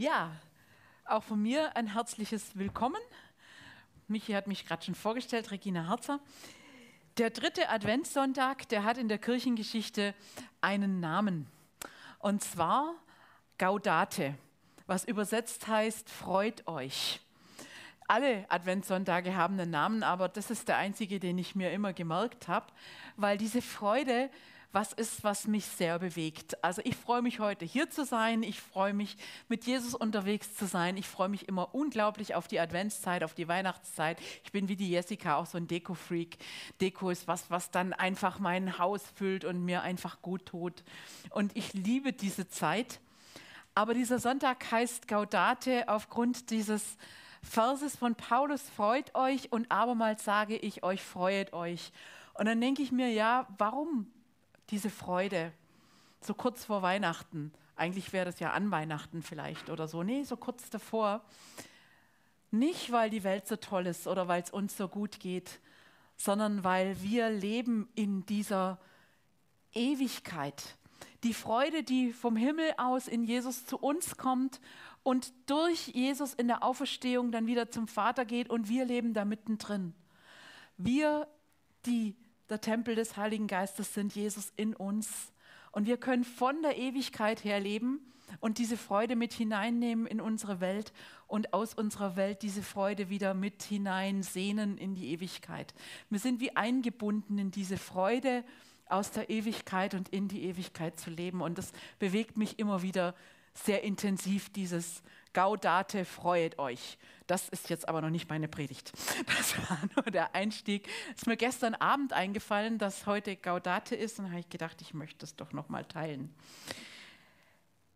Ja, 0.00 0.32
auch 1.04 1.22
von 1.22 1.42
mir 1.42 1.76
ein 1.76 1.92
herzliches 1.92 2.56
Willkommen. 2.56 3.02
Michi 4.08 4.32
hat 4.32 4.46
mich 4.46 4.64
gerade 4.64 4.82
schon 4.82 4.94
vorgestellt, 4.94 5.50
Regina 5.50 5.88
Herzer. 5.88 6.20
Der 7.18 7.28
dritte 7.28 7.68
Adventssonntag, 7.68 8.66
der 8.70 8.84
hat 8.84 8.96
in 8.96 9.08
der 9.08 9.18
Kirchengeschichte 9.18 10.14
einen 10.62 11.00
Namen. 11.00 11.48
Und 12.18 12.42
zwar 12.42 12.94
Gaudate, 13.58 14.38
was 14.86 15.04
übersetzt 15.04 15.68
heißt, 15.68 16.08
freut 16.08 16.66
euch. 16.66 17.20
Alle 18.08 18.50
Adventssonntage 18.50 19.36
haben 19.36 19.60
einen 19.60 19.70
Namen, 19.70 20.02
aber 20.02 20.30
das 20.30 20.50
ist 20.50 20.68
der 20.68 20.78
einzige, 20.78 21.20
den 21.20 21.36
ich 21.36 21.54
mir 21.54 21.72
immer 21.72 21.92
gemerkt 21.92 22.48
habe, 22.48 22.72
weil 23.16 23.36
diese 23.36 23.60
Freude 23.60 24.30
was 24.72 24.92
ist, 24.92 25.24
was 25.24 25.46
mich 25.46 25.66
sehr 25.66 25.98
bewegt. 25.98 26.62
Also 26.62 26.80
ich 26.84 26.96
freue 26.96 27.22
mich 27.22 27.40
heute 27.40 27.64
hier 27.64 27.90
zu 27.90 28.04
sein, 28.04 28.42
ich 28.42 28.60
freue 28.60 28.94
mich 28.94 29.16
mit 29.48 29.64
Jesus 29.64 29.94
unterwegs 29.94 30.54
zu 30.54 30.66
sein, 30.66 30.96
ich 30.96 31.08
freue 31.08 31.28
mich 31.28 31.48
immer 31.48 31.74
unglaublich 31.74 32.34
auf 32.34 32.46
die 32.46 32.60
Adventszeit, 32.60 33.24
auf 33.24 33.34
die 33.34 33.48
Weihnachtszeit. 33.48 34.18
Ich 34.44 34.52
bin 34.52 34.68
wie 34.68 34.76
die 34.76 34.90
Jessica 34.90 35.36
auch 35.36 35.46
so 35.46 35.58
ein 35.58 35.66
Deko-Freak. 35.66 36.38
Deko 36.80 37.10
ist 37.10 37.26
was, 37.26 37.50
was 37.50 37.70
dann 37.70 37.92
einfach 37.92 38.38
mein 38.38 38.78
Haus 38.78 39.02
füllt 39.16 39.44
und 39.44 39.64
mir 39.64 39.82
einfach 39.82 40.22
gut 40.22 40.46
tut. 40.46 40.84
Und 41.30 41.56
ich 41.56 41.72
liebe 41.72 42.12
diese 42.12 42.48
Zeit. 42.48 43.00
Aber 43.74 43.94
dieser 43.94 44.18
Sonntag 44.18 44.70
heißt 44.70 45.08
Gaudate 45.08 45.88
aufgrund 45.88 46.50
dieses 46.50 46.96
Verses 47.42 47.96
von 47.96 48.14
Paulus, 48.14 48.62
freut 48.62 49.14
euch 49.14 49.50
und 49.52 49.70
abermals 49.70 50.24
sage 50.24 50.56
ich 50.56 50.82
euch, 50.82 51.02
freuet 51.02 51.52
euch. 51.52 51.92
Und 52.34 52.46
dann 52.46 52.60
denke 52.60 52.82
ich 52.82 52.92
mir, 52.92 53.10
ja, 53.10 53.46
warum 53.58 54.06
diese 54.70 54.90
Freude, 54.90 55.52
so 56.20 56.34
kurz 56.34 56.64
vor 56.64 56.82
Weihnachten. 56.82 57.52
Eigentlich 57.76 58.12
wäre 58.12 58.26
das 58.26 58.40
ja 58.40 58.52
an 58.52 58.70
Weihnachten 58.70 59.22
vielleicht 59.22 59.70
oder 59.70 59.88
so. 59.88 60.02
Nee, 60.02 60.22
so 60.22 60.36
kurz 60.36 60.70
davor. 60.70 61.22
Nicht, 62.50 62.92
weil 62.92 63.10
die 63.10 63.24
Welt 63.24 63.46
so 63.46 63.56
toll 63.56 63.86
ist 63.86 64.06
oder 64.06 64.28
weil 64.28 64.42
es 64.42 64.50
uns 64.50 64.76
so 64.76 64.88
gut 64.88 65.20
geht, 65.20 65.60
sondern 66.16 66.64
weil 66.64 67.00
wir 67.00 67.30
leben 67.30 67.88
in 67.94 68.26
dieser 68.26 68.78
Ewigkeit. 69.72 70.76
Die 71.22 71.34
Freude, 71.34 71.82
die 71.82 72.12
vom 72.12 72.36
Himmel 72.36 72.72
aus 72.76 73.08
in 73.08 73.24
Jesus 73.24 73.66
zu 73.66 73.78
uns 73.78 74.16
kommt 74.16 74.60
und 75.02 75.32
durch 75.46 75.88
Jesus 75.88 76.34
in 76.34 76.48
der 76.48 76.62
Auferstehung 76.62 77.32
dann 77.32 77.46
wieder 77.46 77.70
zum 77.70 77.88
Vater 77.88 78.24
geht 78.24 78.50
und 78.50 78.68
wir 78.68 78.84
leben 78.84 79.14
da 79.14 79.24
mittendrin. 79.24 79.94
Wir, 80.76 81.28
die 81.86 82.16
der 82.50 82.60
Tempel 82.60 82.94
des 82.94 83.16
Heiligen 83.16 83.46
Geistes 83.46 83.94
sind, 83.94 84.14
Jesus 84.14 84.52
in 84.56 84.74
uns. 84.74 85.32
Und 85.72 85.86
wir 85.86 85.96
können 85.96 86.24
von 86.24 86.60
der 86.62 86.76
Ewigkeit 86.76 87.44
her 87.44 87.60
leben 87.60 88.00
und 88.40 88.58
diese 88.58 88.76
Freude 88.76 89.16
mit 89.16 89.32
hineinnehmen 89.32 90.06
in 90.06 90.20
unsere 90.20 90.60
Welt 90.60 90.92
und 91.26 91.52
aus 91.52 91.74
unserer 91.74 92.16
Welt 92.16 92.42
diese 92.42 92.62
Freude 92.62 93.08
wieder 93.08 93.34
mit 93.34 93.62
hineinsehnen 93.62 94.78
in 94.78 94.94
die 94.94 95.12
Ewigkeit. 95.12 95.74
Wir 96.10 96.18
sind 96.18 96.40
wie 96.40 96.56
eingebunden 96.56 97.38
in 97.38 97.50
diese 97.50 97.76
Freude 97.76 98.44
aus 98.86 99.12
der 99.12 99.30
Ewigkeit 99.30 99.94
und 99.94 100.08
in 100.08 100.28
die 100.28 100.44
Ewigkeit 100.44 100.98
zu 100.98 101.10
leben. 101.10 101.40
Und 101.40 101.58
das 101.58 101.72
bewegt 101.98 102.36
mich 102.36 102.58
immer 102.58 102.82
wieder 102.82 103.14
sehr 103.54 103.82
intensiv, 103.82 104.50
dieses 104.50 105.02
Gaudate, 105.32 106.04
freuet 106.04 106.58
euch. 106.58 106.98
Das 107.30 107.48
ist 107.48 107.70
jetzt 107.70 107.88
aber 107.88 108.00
noch 108.02 108.10
nicht 108.10 108.28
meine 108.28 108.48
Predigt. 108.48 108.90
Das 109.24 109.56
war 109.70 109.78
nur 109.94 110.10
der 110.10 110.34
Einstieg. 110.34 110.88
Ist 111.14 111.28
mir 111.28 111.36
gestern 111.36 111.76
Abend 111.76 112.12
eingefallen, 112.12 112.76
dass 112.76 113.06
heute 113.06 113.36
Gaudate 113.36 113.94
ist 113.94 114.18
und 114.18 114.30
habe 114.30 114.40
ich 114.40 114.48
gedacht, 114.48 114.82
ich 114.82 114.94
möchte 114.94 115.24
es 115.24 115.36
doch 115.36 115.52
noch 115.52 115.68
mal 115.68 115.84
teilen. 115.84 116.34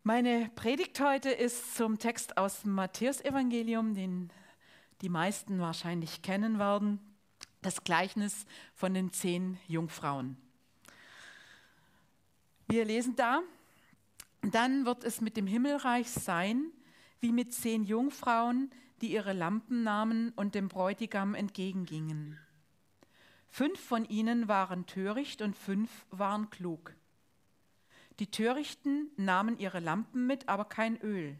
Meine 0.05 0.53
Predigt 0.55 1.01
heute 1.01 1.31
ist 1.31 1.75
zum 1.75 1.99
Text 1.99 2.39
aus 2.39 2.63
dem 2.63 2.75
Matthäusevangelium, 2.75 3.95
den 3.95 4.31
die 5.01 5.09
meisten 5.09 5.59
wahrscheinlich 5.59 6.23
kennen 6.23 6.61
werden, 6.61 7.01
das 7.61 7.83
Gleichnis 7.83 8.47
von 8.77 8.95
den 8.95 9.13
zehn 9.13 9.59
Jungfrauen. 9.67 10.37
Wir 12.69 12.85
lesen 12.85 13.17
da, 13.17 13.43
dann 14.43 14.87
wird 14.87 15.03
es 15.03 15.21
mit 15.21 15.37
dem 15.37 15.49
Himmelreich 15.49 16.09
sein, 16.09 16.71
wie 17.19 17.33
mit 17.33 17.53
zehn 17.53 17.83
Jungfrauen, 17.83 18.71
die 19.01 19.13
ihre 19.13 19.33
Lampen 19.33 19.83
nahmen 19.83 20.33
und 20.37 20.55
dem 20.55 20.69
Bräutigam 20.69 21.35
entgegengingen. 21.35 22.39
Fünf 23.49 23.81
von 23.81 24.05
ihnen 24.05 24.49
waren 24.49 24.87
töricht 24.87 25.43
und 25.43 25.57
fünf 25.57 26.07
waren 26.11 26.51
klug. 26.51 26.95
Die 28.19 28.31
Törichten 28.31 29.11
nahmen 29.17 29.59
ihre 29.59 29.81
Lampen 29.81 30.27
mit, 30.27 30.49
aber 30.49 30.65
kein 30.65 31.01
Öl. 31.01 31.39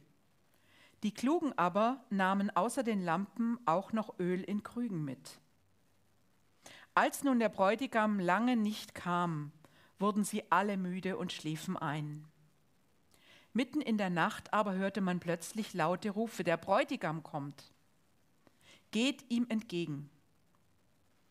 Die 1.03 1.13
Klugen 1.13 1.53
aber 1.59 2.05
nahmen 2.11 2.51
außer 2.51 2.83
den 2.83 3.05
Lampen 3.05 3.59
auch 3.67 3.93
noch 3.93 4.19
Öl 4.19 4.43
in 4.43 4.63
Krügen 4.63 5.05
mit. 5.05 5.39
Als 6.95 7.25
nun 7.25 7.41
der 7.41 7.49
Bräutigam 7.49 8.21
lange 8.21 8.57
nicht 8.57 8.95
kam, 8.95 9.53
wurden 9.99 10.25
sie 10.25 10.51
alle 10.51 10.77
müde 10.77 11.17
und 11.17 11.33
schliefen 11.33 11.77
ein. 11.77 12.27
Mitten 13.57 13.81
in 13.81 13.97
der 13.99 14.11
Nacht 14.11 14.53
aber 14.53 14.75
hörte 14.75 15.01
man 15.01 15.21
plötzlich 15.21 15.75
laute 15.75 16.11
Rufe, 16.11 16.43
der 16.43 16.57
Bräutigam 16.57 17.23
kommt. 17.23 17.73
Geht 18.91 19.25
ihm 19.31 19.47
entgegen. 19.49 20.11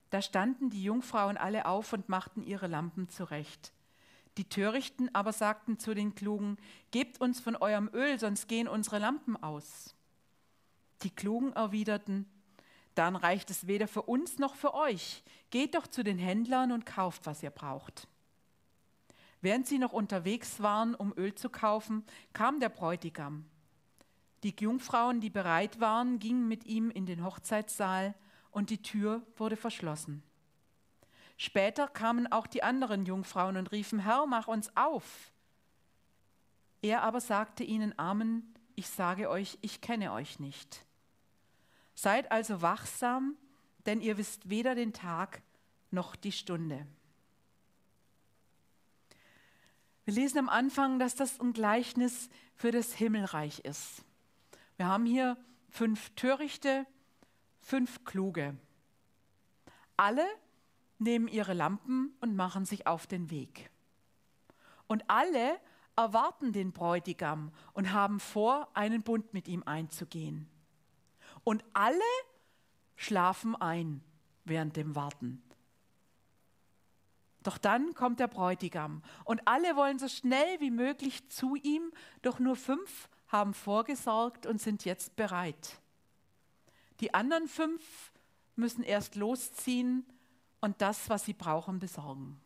Da 0.09 0.22
standen 0.22 0.69
die 0.69 0.84
Jungfrauen 0.84 1.35
alle 1.35 1.66
auf 1.66 1.91
und 1.91 2.07
machten 2.07 2.41
ihre 2.41 2.67
Lampen 2.67 3.09
zurecht. 3.09 3.73
Die 4.38 4.47
Törichten 4.47 5.13
aber 5.13 5.34
sagten 5.34 5.79
zu 5.79 5.94
den 5.94 6.16
Klugen, 6.16 6.57
Gebt 6.91 7.19
uns 7.19 7.41
von 7.41 7.57
eurem 7.57 7.89
Öl, 7.94 8.17
sonst 8.17 8.47
gehen 8.47 8.69
unsere 8.69 9.00
Lampen 9.00 9.35
aus. 9.35 9.94
Die 11.01 11.09
Klugen 11.09 11.51
erwiderten, 11.51 12.25
Dann 12.95 13.17
reicht 13.17 13.50
es 13.50 13.67
weder 13.67 13.90
für 13.90 14.03
uns 14.03 14.40
noch 14.40 14.55
für 14.55 14.73
euch. 14.73 15.23
Geht 15.50 15.75
doch 15.75 15.88
zu 15.88 16.03
den 16.03 16.19
Händlern 16.19 16.72
und 16.72 16.85
kauft, 16.85 17.25
was 17.25 17.44
ihr 17.44 17.50
braucht. 17.50 18.07
Während 19.43 19.67
sie 19.67 19.77
noch 19.77 19.91
unterwegs 19.91 20.61
waren, 20.61 20.95
um 20.95 21.13
Öl 21.17 21.35
zu 21.35 21.49
kaufen, 21.49 22.05
kam 22.31 22.61
der 22.61 22.69
Bräutigam. 22.69 23.43
Die 24.41 24.55
Jungfrauen, 24.57 25.19
die 25.19 25.29
bereit 25.29 25.81
waren, 25.81 26.17
gingen 26.17 26.47
mit 26.47 26.65
ihm 26.65 26.89
in 26.89 27.05
den 27.05 27.25
Hochzeitssaal 27.25 28.15
und 28.51 28.69
die 28.69 28.81
Tür 28.81 29.21
wurde 29.35 29.57
verschlossen. 29.57 30.23
Später 31.35 31.89
kamen 31.89 32.31
auch 32.31 32.47
die 32.47 32.63
anderen 32.63 33.05
Jungfrauen 33.05 33.57
und 33.57 33.73
riefen, 33.73 33.99
Herr, 33.99 34.25
mach 34.27 34.47
uns 34.47 34.71
auf. 34.77 35.33
Er 36.81 37.03
aber 37.03 37.19
sagte 37.19 37.65
ihnen, 37.65 37.99
Amen, 37.99 38.55
ich 38.75 38.87
sage 38.87 39.29
euch, 39.29 39.57
ich 39.59 39.81
kenne 39.81 40.13
euch 40.13 40.39
nicht. 40.39 40.85
Seid 41.95 42.31
also 42.31 42.61
wachsam, 42.61 43.35
denn 43.85 43.99
ihr 43.99 44.17
wisst 44.17 44.49
weder 44.49 44.73
den 44.73 44.93
Tag 44.93 45.41
noch 45.91 46.15
die 46.15 46.31
Stunde. 46.31 46.87
Wir 50.06 50.16
lesen 50.16 50.40
am 50.40 50.50
Anfang, 50.50 51.00
dass 51.00 51.16
das 51.16 51.40
ein 51.40 51.53
Gleichnis 51.53 52.30
für 52.56 52.72
das 52.72 52.94
Himmelreich 52.94 53.59
ist. 53.59 54.03
Wir 54.75 54.88
haben 54.88 55.06
hier 55.06 55.38
fünf 55.69 56.09
Törichte, 56.16 56.86
fünf 57.62 58.03
Kluge. 58.03 58.58
Alle 59.96 60.25
nehmen 61.00 61.28
ihre 61.28 61.53
Lampen 61.53 62.16
und 62.19 62.36
machen 62.36 62.66
sich 62.66 62.86
auf 62.86 63.08
den 63.08 63.30
Weg. 63.30 63.69
Und 64.88 65.09
alle 65.09 65.58
erwarten 65.96 66.52
den 66.52 66.74
Bräutigam 66.74 67.52
und 67.74 67.94
haben 67.94 68.20
vor, 68.20 68.70
einen 68.74 69.03
Bund 69.03 69.34
mit 69.34 69.47
ihm 69.47 69.64
einzugehen. 69.64 70.50
Und 71.46 71.64
alle 71.74 72.00
schlafen 72.96 73.56
ein 73.56 74.03
während 74.44 74.75
dem 74.75 74.96
Warten. 74.96 75.41
Doch 77.43 77.57
dann 77.57 77.93
kommt 77.93 78.19
der 78.19 78.27
Bräutigam 78.27 79.03
und 79.25 79.47
alle 79.47 79.75
wollen 79.75 79.99
so 79.99 80.07
schnell 80.07 80.59
wie 80.59 80.71
möglich 80.71 81.29
zu 81.29 81.55
ihm, 81.55 81.91
doch 82.21 82.39
nur 82.39 82.55
fünf 82.55 83.09
haben 83.27 83.53
vorgesorgt 83.53 84.45
und 84.45 84.61
sind 84.61 84.85
jetzt 84.85 85.16
bereit. 85.16 85.79
Die 87.01 87.13
anderen 87.13 87.47
fünf 87.47 88.13
müssen 88.55 88.84
erst 88.84 89.16
losziehen 89.16 90.05
und 90.61 90.81
das, 90.81 91.09
was 91.09 91.25
sie 91.25 91.34
brauchen, 91.34 91.79
besorgen. 91.79 92.40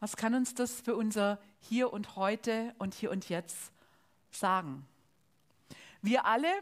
Was 0.00 0.16
kann 0.16 0.34
uns 0.34 0.54
das 0.54 0.80
für 0.80 0.96
unser 0.96 1.38
Hier 1.60 1.92
und 1.92 2.16
heute 2.16 2.74
und 2.78 2.94
hier 2.94 3.10
und 3.10 3.28
jetzt 3.28 3.72
sagen? 4.30 4.86
Wir 6.02 6.26
alle 6.26 6.52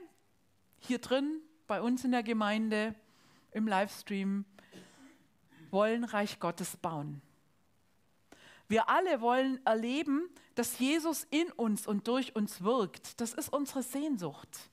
hier 0.81 0.98
drin, 0.98 1.40
bei 1.66 1.81
uns 1.81 2.05
in 2.05 2.12
der 2.12 2.22
Gemeinde, 2.22 2.94
im 3.52 3.66
Livestream, 3.66 4.44
wollen 5.72 6.04
Reich 6.04 6.38
Gottes 6.38 6.76
bauen. 6.76 7.20
Wir 8.69 8.88
alle 8.88 9.20
wollen 9.20 9.60
erleben, 9.66 10.28
dass 10.54 10.78
Jesus 10.78 11.26
in 11.30 11.50
uns 11.52 11.86
und 11.86 12.08
durch 12.08 12.36
uns 12.36 12.62
wirkt. 12.62 13.20
Das 13.20 13.34
ist 13.34 13.52
unsere 13.52 13.82
Sehnsucht. 13.82 14.70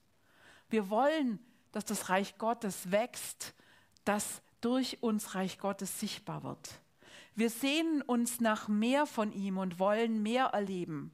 Wir 0.70 0.90
wollen, 0.90 1.40
dass 1.72 1.86
das 1.86 2.10
Reich 2.10 2.38
Gottes 2.38 2.92
wächst, 2.92 3.54
dass 4.06 4.42
durch 4.62 5.02
uns 5.02 5.36
Reich 5.36 5.58
Gottes 5.58 6.00
sichtbar 6.00 6.44
wird. 6.44 6.70
Wir 7.36 7.50
sehnen 7.50 8.02
uns 8.02 8.40
nach 8.40 8.68
mehr 8.68 9.06
von 9.06 9.32
ihm 9.32 9.58
und 9.58 9.80
wollen 9.80 10.22
mehr 10.22 10.48
erleben. 10.48 11.12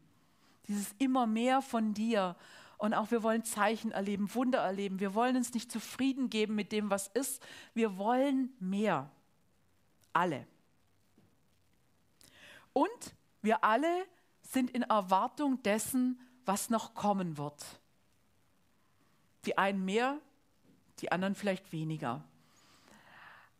Dieses 0.67 0.93
immer 0.97 1.27
mehr 1.27 1.61
von 1.61 1.93
dir. 1.93 2.35
Und 2.77 2.93
auch 2.93 3.11
wir 3.11 3.23
wollen 3.23 3.43
Zeichen 3.43 3.91
erleben, 3.91 4.33
Wunder 4.33 4.59
erleben. 4.59 4.99
Wir 4.99 5.13
wollen 5.13 5.37
uns 5.37 5.53
nicht 5.53 5.71
zufrieden 5.71 6.29
geben 6.29 6.55
mit 6.55 6.71
dem, 6.71 6.89
was 6.89 7.07
ist. 7.07 7.41
Wir 7.73 7.97
wollen 7.97 8.53
mehr. 8.59 9.09
Alle. 10.15 10.47
Und 12.71 13.15
wir 13.41 13.63
alle 13.63 14.05
sind 14.41 14.71
in 14.71 14.83
Erwartung 14.83 15.61
dessen, 15.63 16.19
was 16.45 16.69
noch 16.69 16.93
kommen 16.93 17.37
wird. 17.37 17.63
Die 19.45 19.57
einen 19.57 19.83
mehr, 19.83 20.19
die 20.99 21.11
anderen 21.11 21.35
vielleicht 21.35 21.71
weniger. 21.71 22.23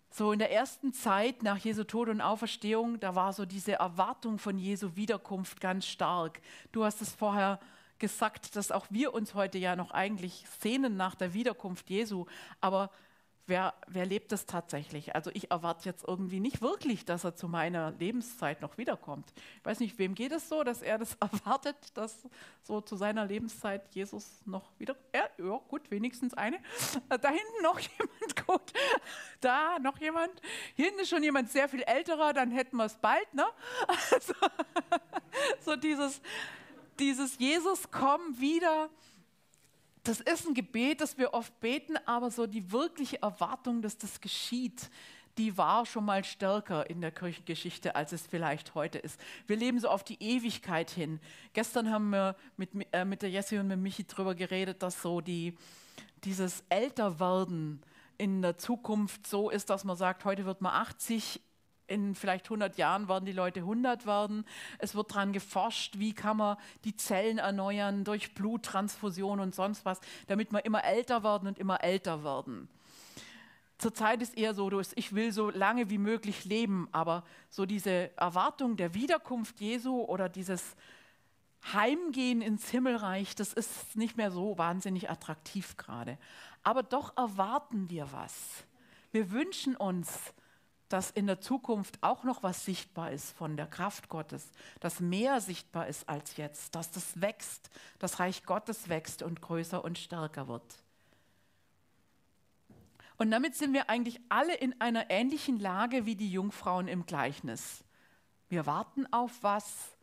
So 0.10 0.32
in 0.32 0.40
der 0.40 0.52
ersten 0.52 0.94
Zeit 0.94 1.44
nach 1.44 1.58
Jesu 1.58 1.84
Tod 1.84 2.08
und 2.08 2.22
Auferstehung, 2.22 3.02
da 3.02 3.16
war 3.16 3.34
so 3.34 3.46
diese 3.46 3.74
Erwartung 3.74 4.40
von 4.40 4.58
Jesu 4.58 4.96
Wiederkunft 4.96 5.60
ganz 5.60 5.86
stark. 5.86 6.42
Du 6.72 6.86
hast 6.86 7.02
es 7.02 7.14
vorher 7.14 7.60
gesagt, 8.00 8.56
dass 8.56 8.72
auch 8.72 8.88
wir 8.90 9.14
uns 9.14 9.34
heute 9.34 9.58
ja 9.58 9.76
noch 9.76 9.92
eigentlich 9.92 10.46
sehnen 10.62 10.96
nach 10.96 11.16
der 11.16 11.34
Wiederkunft 11.34 11.90
Jesu, 11.90 12.26
aber 12.62 12.92
wer, 13.48 13.74
wer 13.88 14.06
lebt 14.06 14.32
das 14.32 14.46
tatsächlich? 14.46 15.16
Also 15.16 15.32
ich 15.34 15.52
erwarte 15.52 15.88
jetzt 15.88 16.06
irgendwie 16.08 16.40
nicht 16.40 16.62
wirklich, 16.62 17.06
dass 17.06 17.24
er 17.24 17.36
zu 17.36 17.48
meiner 17.48 17.92
Lebenszeit 17.92 18.62
noch 18.62 18.78
wiederkommt. 18.78 19.32
Ich 19.60 19.66
weiß 19.66 19.80
nicht, 19.80 19.98
wem 20.00 20.16
geht 20.16 20.32
es 20.32 20.50
so, 20.50 20.64
dass 20.64 20.82
er 20.82 20.98
das 20.98 21.16
erwartet, 21.20 21.76
dass 21.94 22.24
so 22.64 22.82
zu 22.82 22.96
seiner 22.96 23.26
Lebenszeit 23.26 23.94
Jesus 23.94 24.42
noch 24.46 24.72
wieder, 24.80 24.96
ja, 25.14 25.28
ja 25.38 25.60
gut, 25.68 25.90
wenigstens 25.92 26.34
eine. 26.34 26.58
Äh, 27.10 27.20
da 27.20 27.30
hinten 27.30 27.64
noch 27.64 27.80
jemand, 27.98 28.48
gut, 28.48 28.74
da 29.42 29.80
noch 29.80 30.00
jemand. 30.00 30.42
Hier 30.76 30.86
hinten 30.86 31.02
ist 31.02 31.10
schon 31.10 31.24
jemand 31.24 31.52
sehr 31.52 31.70
viel 31.70 31.84
älterer, 31.84 32.34
dann 32.34 32.52
hätten 32.52 32.78
wir 32.78 32.86
es 32.86 32.96
bald, 32.96 33.34
ne? 33.34 33.46
Also, 34.12 34.34
so 35.60 35.76
dieses, 35.76 36.22
dieses 37.00 37.38
Jesus, 37.38 37.90
komm 37.92 38.40
wieder 38.40 38.90
das 40.08 40.22
ist 40.22 40.48
ein 40.48 40.54
Gebet, 40.54 41.02
das 41.02 41.18
wir 41.18 41.34
oft 41.34 41.60
beten, 41.60 41.98
aber 42.06 42.32
so 42.32 42.46
die 42.46 42.72
wirkliche 42.72 43.22
Erwartung, 43.22 43.82
dass 43.82 43.98
das 43.98 44.22
geschieht, 44.22 44.90
die 45.38 45.58
war 45.58 45.86
schon 45.86 46.06
mal 46.06 46.24
stärker 46.24 46.90
in 46.90 47.02
der 47.02 47.12
Kirchengeschichte, 47.12 47.96
als 47.96 48.14
es 48.14 48.26
vielleicht 48.26 48.74
heute 48.76 49.00
ist. 49.00 49.20
Wir 49.48 49.58
leben 49.58 49.80
so 49.80 49.90
auf 49.90 50.04
die 50.04 50.22
Ewigkeit 50.22 50.90
hin. 50.90 51.20
Gestern 51.54 51.92
haben 51.92 52.10
wir 52.12 52.36
mit, 52.56 52.70
äh, 52.94 53.04
mit 53.04 53.22
der 53.22 53.30
Jessie 53.30 53.58
und 53.58 53.68
mit 53.68 53.80
Michi 53.80 54.06
darüber 54.06 54.34
geredet, 54.34 54.82
dass 54.82 55.02
so 55.02 55.20
die, 55.20 55.58
dieses 56.24 56.64
Älterwerden 56.70 57.82
in 58.18 58.42
der 58.42 58.58
Zukunft 58.58 59.28
so 59.28 59.50
ist, 59.50 59.70
dass 59.70 59.84
man 59.84 59.98
sagt, 59.98 60.24
heute 60.24 60.46
wird 60.46 60.62
man 60.62 60.74
80, 60.74 61.42
in 61.88 62.16
vielleicht 62.16 62.46
100 62.46 62.78
Jahren 62.78 63.08
werden 63.08 63.26
die 63.26 63.32
Leute 63.32 63.62
100 63.62 64.06
werden. 64.06 64.46
Es 64.80 64.96
wird 64.96 65.12
daran 65.12 65.34
geforscht, 65.34 66.00
wie 66.00 66.14
kann 66.14 66.38
man 66.38 66.58
die 66.84 66.96
Zellen 66.96 67.38
erneuern 67.38 68.04
durch 68.04 68.34
Bluttransfusion 68.34 69.40
und 69.40 69.54
sonst 69.54 69.86
was, 69.86 70.00
damit 70.28 70.52
wir 70.52 70.66
immer 70.66 70.84
älter 70.84 71.24
werden 71.24 71.48
und 71.48 71.60
immer 71.60 71.84
älter 71.84 72.24
werden. 72.24 72.68
Zurzeit 73.78 74.22
ist 74.22 74.38
eher 74.38 74.54
so, 74.54 74.72
ich 74.96 75.14
will 75.14 75.32
so 75.32 75.50
lange 75.50 75.90
wie 75.90 75.98
möglich 75.98 76.46
leben, 76.46 76.88
aber 76.92 77.24
so 77.50 77.66
diese 77.66 78.16
Erwartung 78.18 78.78
der 78.78 78.94
Wiederkunft 78.94 79.60
Jesu 79.60 80.02
oder 80.02 80.30
dieses 80.30 80.76
Heimgehen 81.74 82.42
ins 82.42 82.70
Himmelreich, 82.70 83.36
das 83.36 83.52
ist 83.52 83.96
nicht 83.96 84.18
mehr 84.18 84.32
so 84.32 84.58
wahnsinnig 84.58 85.10
attraktiv 85.10 85.76
gerade. 85.78 86.18
Aber 86.64 86.84
doch 86.84 87.18
erwarten 87.18 87.90
wir 87.90 88.12
was. 88.12 88.66
Wir 89.12 89.32
wünschen 89.32 89.76
uns, 89.76 90.34
dass 90.90 91.12
in 91.12 91.28
der 91.28 91.42
Zukunft 91.42 91.98
auch 92.02 92.24
noch 92.24 92.44
was 92.44 92.66
sichtbar 92.66 93.12
ist 93.12 93.36
von 93.36 93.58
der 93.58 93.68
Kraft 93.68 94.10
Gottes, 94.10 94.52
dass 94.80 95.00
mehr 95.00 95.42
sichtbar 95.42 95.88
ist 95.88 96.08
als 96.08 96.38
jetzt, 96.38 96.76
dass 96.76 96.92
das 96.92 97.20
wächst, 97.20 97.70
das 98.00 98.20
Reich 98.20 98.46
Gottes 98.46 98.88
wächst 98.90 99.24
und 99.24 99.42
größer 99.42 99.84
und 99.84 99.98
stärker 99.98 100.48
wird. 100.48 100.84
Und 103.18 103.32
damit 103.32 103.56
sind 103.56 103.74
wir 103.74 103.90
eigentlich 103.90 104.20
alle 104.30 104.56
in 104.56 104.80
einer 104.82 105.10
ähnlichen 105.10 105.60
Lage 105.60 106.06
wie 106.06 106.16
die 106.16 106.32
Jungfrauen 106.32 106.88
im 106.88 107.06
Gleichnis. 107.06 107.84
Wir 108.50 108.66
warten 108.66 109.12
auf 109.12 109.32
was 109.42 109.96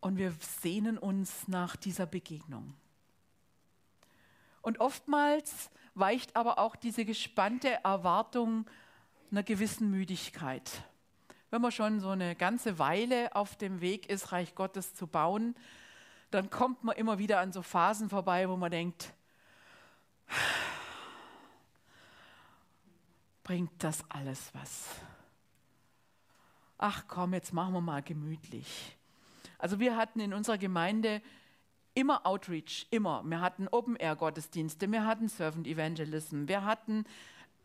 und 0.00 0.18
wir 0.18 0.34
sehnen 0.60 0.98
uns 0.98 1.46
nach 1.46 1.76
dieser 1.76 2.06
Begegnung. 2.06 2.74
Und 4.62 4.80
oftmals 4.80 5.70
weicht 5.94 6.36
aber 6.36 6.58
auch 6.58 6.76
diese 6.76 7.04
gespannte 7.04 7.82
Erwartung 7.84 8.66
einer 9.30 9.42
gewissen 9.42 9.90
Müdigkeit. 9.90 10.84
Wenn 11.50 11.62
man 11.62 11.72
schon 11.72 12.00
so 12.00 12.10
eine 12.10 12.36
ganze 12.36 12.78
Weile 12.78 13.34
auf 13.34 13.56
dem 13.56 13.80
Weg 13.80 14.08
ist, 14.08 14.32
Reich 14.32 14.54
Gottes 14.54 14.94
zu 14.94 15.06
bauen, 15.06 15.54
dann 16.30 16.48
kommt 16.50 16.84
man 16.84 16.96
immer 16.96 17.18
wieder 17.18 17.40
an 17.40 17.52
so 17.52 17.62
Phasen 17.62 18.08
vorbei, 18.08 18.48
wo 18.48 18.56
man 18.56 18.70
denkt, 18.70 19.12
bringt 23.42 23.72
das 23.82 24.04
alles 24.08 24.52
was? 24.54 24.88
Ach 26.78 27.04
komm, 27.08 27.34
jetzt 27.34 27.52
machen 27.52 27.74
wir 27.74 27.80
mal 27.80 28.02
gemütlich. 28.02 28.96
Also 29.58 29.80
wir 29.80 29.96
hatten 29.96 30.20
in 30.20 30.32
unserer 30.32 30.56
Gemeinde 30.56 31.20
immer 31.94 32.24
Outreach, 32.24 32.86
immer. 32.90 33.22
Wir 33.24 33.40
hatten 33.40 33.68
Open-Air-Gottesdienste, 33.68 34.90
wir 34.90 35.04
hatten 35.04 35.28
Servant 35.28 35.66
Evangelism, 35.66 36.46
wir 36.46 36.64
hatten 36.64 37.04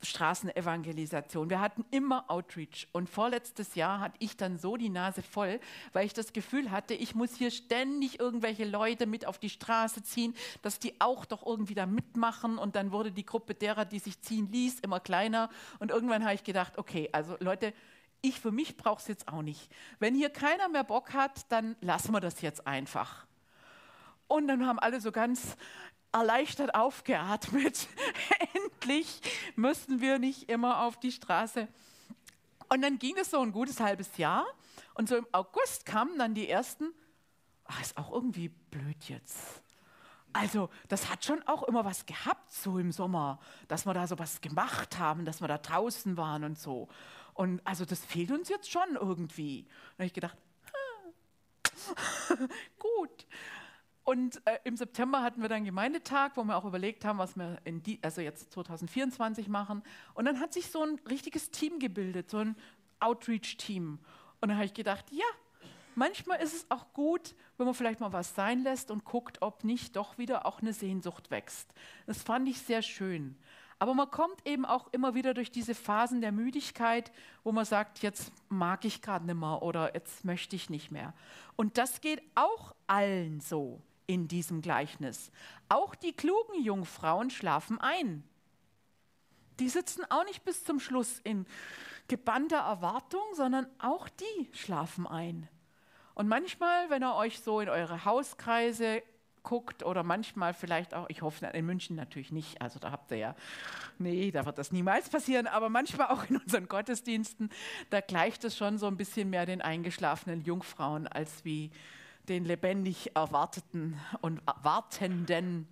Straßenevangelisation. 0.01 1.50
Wir 1.50 1.59
hatten 1.59 1.86
immer 1.92 2.30
Outreach. 2.30 2.88
Und 2.92 3.09
vorletztes 3.09 3.75
Jahr 3.75 4.00
hatte 4.00 4.18
ich 4.19 4.38
dann 4.38 4.57
so 4.57 4.77
die 4.77 4.89
Nase 4.89 5.21
voll, 5.21 5.59
weil 5.94 6.06
ich 6.06 6.13
das 6.13 6.33
Gefühl 6.33 6.71
hatte, 6.71 6.94
ich 6.94 7.15
muss 7.15 7.36
hier 7.36 7.51
ständig 7.51 8.19
irgendwelche 8.19 8.65
Leute 8.65 9.06
mit 9.06 9.25
auf 9.25 9.39
die 9.39 9.50
Straße 9.50 10.03
ziehen, 10.03 10.36
dass 10.62 10.80
die 10.80 11.00
auch 11.00 11.25
doch 11.25 11.45
irgendwie 11.45 11.75
da 11.75 11.86
mitmachen. 11.86 12.57
Und 12.57 12.75
dann 12.75 12.92
wurde 12.92 13.12
die 13.12 13.25
Gruppe 13.25 13.56
derer, 13.56 13.86
die 13.86 14.00
sich 14.00 14.21
ziehen 14.21 14.51
ließ, 14.51 14.80
immer 14.81 15.00
kleiner. 15.00 15.50
Und 15.80 15.92
irgendwann 15.92 16.24
habe 16.24 16.36
ich 16.36 16.44
gedacht, 16.44 16.77
okay, 16.77 17.09
also 17.12 17.36
Leute, 17.39 17.74
ich 18.21 18.39
für 18.39 18.51
mich 18.51 18.77
brauche 18.77 19.01
es 19.01 19.07
jetzt 19.07 19.27
auch 19.27 19.41
nicht. 19.41 19.71
Wenn 20.00 20.15
hier 20.15 20.30
keiner 20.30 20.68
mehr 20.69 20.83
Bock 20.83 21.13
hat, 21.13 21.51
dann 21.51 21.75
lassen 21.81 22.12
wir 22.12 22.19
das 22.19 22.41
jetzt 22.41 22.65
einfach. 22.65 23.25
Und 24.27 24.48
dann 24.48 24.65
haben 24.65 24.80
alle 24.80 25.00
so 25.00 25.12
ganz 25.12 25.56
erleichtert 26.11 26.75
aufgeatmet. 26.75 27.87
Endlich 28.53 29.21
müssten 29.55 30.01
wir 30.01 30.19
nicht 30.19 30.49
immer 30.49 30.81
auf 30.81 30.99
die 30.99 31.11
Straße. 31.11 31.67
Und 32.69 32.81
dann 32.81 32.99
ging 32.99 33.15
es 33.17 33.31
so 33.31 33.39
ein 33.39 33.51
gutes 33.51 33.79
halbes 33.79 34.17
Jahr. 34.17 34.45
Und 34.93 35.09
so 35.09 35.17
im 35.17 35.27
August 35.31 35.85
kamen 35.85 36.17
dann 36.17 36.33
die 36.33 36.49
ersten, 36.49 36.93
ach, 37.65 37.81
ist 37.81 37.97
auch 37.97 38.11
irgendwie 38.11 38.49
blöd 38.49 39.03
jetzt. 39.07 39.61
Also, 40.33 40.69
das 40.89 41.09
hat 41.09 41.23
schon 41.23 41.41
auch 41.47 41.63
immer 41.63 41.85
was 41.85 42.05
gehabt, 42.05 42.51
so 42.51 42.77
im 42.77 42.91
Sommer, 42.91 43.39
dass 43.69 43.85
wir 43.85 43.93
da 43.93 44.05
so 44.05 44.19
was 44.19 44.41
gemacht 44.41 45.00
haben, 45.00 45.24
dass 45.24 45.39
wir 45.39 45.47
da 45.47 45.57
draußen 45.57 46.17
waren 46.17 46.43
und 46.43 46.59
so. 46.59 46.89
Und 47.33 47.65
also, 47.65 47.85
das 47.85 48.03
fehlt 48.03 48.31
uns 48.31 48.50
jetzt 48.50 48.69
schon 48.69 48.95
irgendwie. 48.95 49.62
Und 49.62 49.69
da 49.69 50.00
habe 50.00 50.05
ich 50.07 50.13
gedacht, 50.13 50.38
gut. 52.79 53.25
Und 54.05 54.39
äh, 54.45 54.59
im 54.65 54.77
September 54.77 55.24
hatten 55.24 55.41
wir 55.41 55.50
dann 55.50 55.65
Gemeindetag, 55.65 56.33
wo 56.35 56.43
wir 56.43 56.55
auch 56.55 56.65
überlegt 56.65 57.03
haben, 57.05 57.17
was 57.17 57.35
wir 57.35 57.57
in 57.63 57.81
die, 57.81 58.00
also 58.03 58.21
jetzt 58.21 58.53
2024 58.53 59.47
machen. 59.47 59.81
Und 60.13 60.25
dann 60.25 60.39
hat 60.39 60.53
sich 60.53 60.69
so 60.69 60.83
ein 60.83 61.00
richtiges 61.09 61.50
Team 61.50 61.79
gebildet, 61.79 62.29
so 62.29 62.38
ein 62.38 62.55
Outreach-Team. 63.00 63.97
Und 64.41 64.47
dann 64.47 64.57
habe 64.57 64.65
ich 64.67 64.75
gedacht, 64.75 65.05
ja, 65.09 65.25
manchmal 65.95 66.39
ist 66.39 66.53
es 66.53 66.69
auch 66.69 66.93
gut, 66.93 67.33
wenn 67.57 67.65
man 67.65 67.74
vielleicht 67.74 68.00
mal 68.00 68.13
was 68.13 68.35
sein 68.35 68.62
lässt 68.62 68.91
und 68.91 69.05
guckt, 69.05 69.41
ob 69.41 69.63
nicht 69.63 69.95
doch 69.95 70.19
wieder 70.19 70.45
auch 70.45 70.62
eine 70.62 70.74
Sehnsucht 70.74 71.31
wächst. 71.31 71.74
Das 72.05 72.21
fand 72.21 72.47
ich 72.47 72.59
sehr 72.59 72.83
schön. 72.83 73.35
Aber 73.79 73.95
man 73.95 74.12
kommt 74.12 74.47
eben 74.47 74.65
auch 74.65 74.88
immer 74.93 75.15
wieder 75.15 75.33
durch 75.33 75.51
diese 75.51 75.74
Phasen 75.74 76.21
der 76.21 76.31
Müdigkeit, 76.31 77.12
wo 77.43 77.51
man 77.51 77.65
sagt, 77.65 78.03
jetzt 78.03 78.31
mag 78.50 78.85
ich 78.85 79.01
gerade 79.01 79.25
nicht 79.25 79.35
mehr 79.35 79.63
oder 79.63 79.95
jetzt 79.95 80.24
möchte 80.25 80.55
ich 80.55 80.69
nicht 80.69 80.91
mehr. 80.91 81.15
Und 81.55 81.79
das 81.79 82.01
geht 82.01 82.21
auch 82.35 82.75
allen 82.85 83.41
so 83.41 83.81
in 84.07 84.27
diesem 84.27 84.62
Gleichnis. 84.62 85.31
Auch 85.69 85.95
die 85.95 86.13
klugen 86.13 86.62
Jungfrauen 86.63 87.29
schlafen 87.29 87.79
ein. 87.79 88.24
Die 89.59 89.69
sitzen 89.69 90.03
auch 90.09 90.25
nicht 90.25 90.43
bis 90.43 90.63
zum 90.63 90.79
Schluss 90.79 91.19
in 91.24 91.45
gebannter 92.07 92.59
Erwartung, 92.59 93.24
sondern 93.33 93.67
auch 93.79 94.09
die 94.09 94.50
schlafen 94.53 95.07
ein. 95.07 95.47
Und 96.13 96.27
manchmal, 96.27 96.89
wenn 96.89 97.03
ihr 97.03 97.15
euch 97.15 97.39
so 97.39 97.59
in 97.59 97.69
eure 97.69 98.05
Hauskreise 98.05 99.01
guckt 99.43 99.83
oder 99.83 100.03
manchmal 100.03 100.53
vielleicht 100.53 100.93
auch, 100.93 101.07
ich 101.09 101.21
hoffe 101.21 101.45
in 101.45 101.65
München 101.65 101.95
natürlich 101.95 102.31
nicht, 102.31 102.62
also 102.62 102.79
da 102.79 102.91
habt 102.91 103.12
ihr 103.12 103.17
ja, 103.17 103.35
nee, 103.97 104.31
da 104.31 104.45
wird 104.45 104.57
das 104.57 104.71
niemals 104.71 105.09
passieren, 105.09 105.47
aber 105.47 105.69
manchmal 105.69 106.07
auch 106.07 106.29
in 106.29 106.38
unseren 106.38 106.67
Gottesdiensten, 106.67 107.50
da 107.91 108.01
gleicht 108.01 108.43
es 108.43 108.57
schon 108.57 108.77
so 108.77 108.88
ein 108.88 108.97
bisschen 108.97 109.29
mehr 109.29 109.45
den 109.45 109.62
eingeschlafenen 109.62 110.41
Jungfrauen 110.41 111.07
als 111.07 111.45
wie 111.45 111.71
den 112.29 112.46
lebendig 112.46 113.15
erwarteten 113.15 114.00
und 114.22 114.41
wartenden 114.63 115.67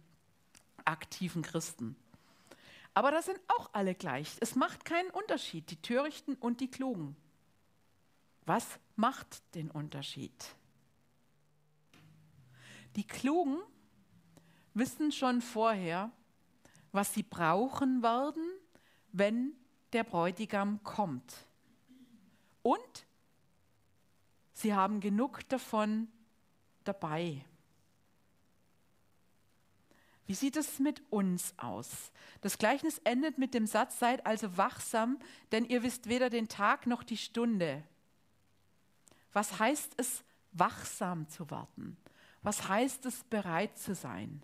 aktiven 0.86 1.42
Christen. 1.42 1.96
Aber 2.94 3.12
da 3.12 3.22
sind 3.22 3.40
auch 3.48 3.70
alle 3.74 3.96
gleich. 3.96 4.38
Es 4.40 4.56
macht 4.56 4.86
keinen 4.86 5.10
Unterschied, 5.10 5.70
die 5.72 5.82
Törichten 5.82 6.36
und 6.36 6.62
die 6.62 6.70
Klugen. 6.70 7.16
Was 8.46 8.80
macht 8.96 9.42
den 9.56 9.72
Unterschied? 9.72 10.56
Die 12.96 13.08
Klugen 13.08 13.58
wissen 14.74 15.12
schon 15.12 15.42
vorher, 15.42 16.12
was 16.92 17.14
sie 17.14 17.24
brauchen 17.24 18.04
werden, 18.04 18.44
wenn 19.12 19.54
der 19.94 20.04
Bräutigam 20.04 20.84
kommt. 20.84 21.34
Und 22.62 23.06
sie 24.54 24.74
haben 24.74 25.00
genug 25.00 25.48
davon 25.50 26.08
dabei. 26.84 27.44
Wie 30.26 30.36
sieht 30.36 30.56
es 30.56 30.80
mit 30.80 31.02
uns 31.12 31.54
aus? 31.58 32.12
Das 32.42 32.58
Gleichnis 32.58 33.00
endet 33.00 33.38
mit 33.38 33.54
dem 33.54 33.68
Satz, 33.68 34.00
seid 34.00 34.26
also 34.26 34.58
wachsam, 34.58 35.20
denn 35.52 35.66
ihr 35.66 35.84
wisst 35.84 36.08
weder 36.08 36.30
den 36.30 36.48
Tag 36.48 36.88
noch 36.88 37.04
die 37.04 37.18
Stunde. 37.18 37.84
Was 39.34 39.60
heißt 39.60 39.94
es, 39.98 40.24
wachsam 40.54 41.28
zu 41.28 41.50
warten? 41.52 41.98
Was 42.42 42.68
heißt 42.68 43.06
es, 43.06 43.24
bereit 43.26 43.78
zu 43.78 43.96
sein? 43.96 44.42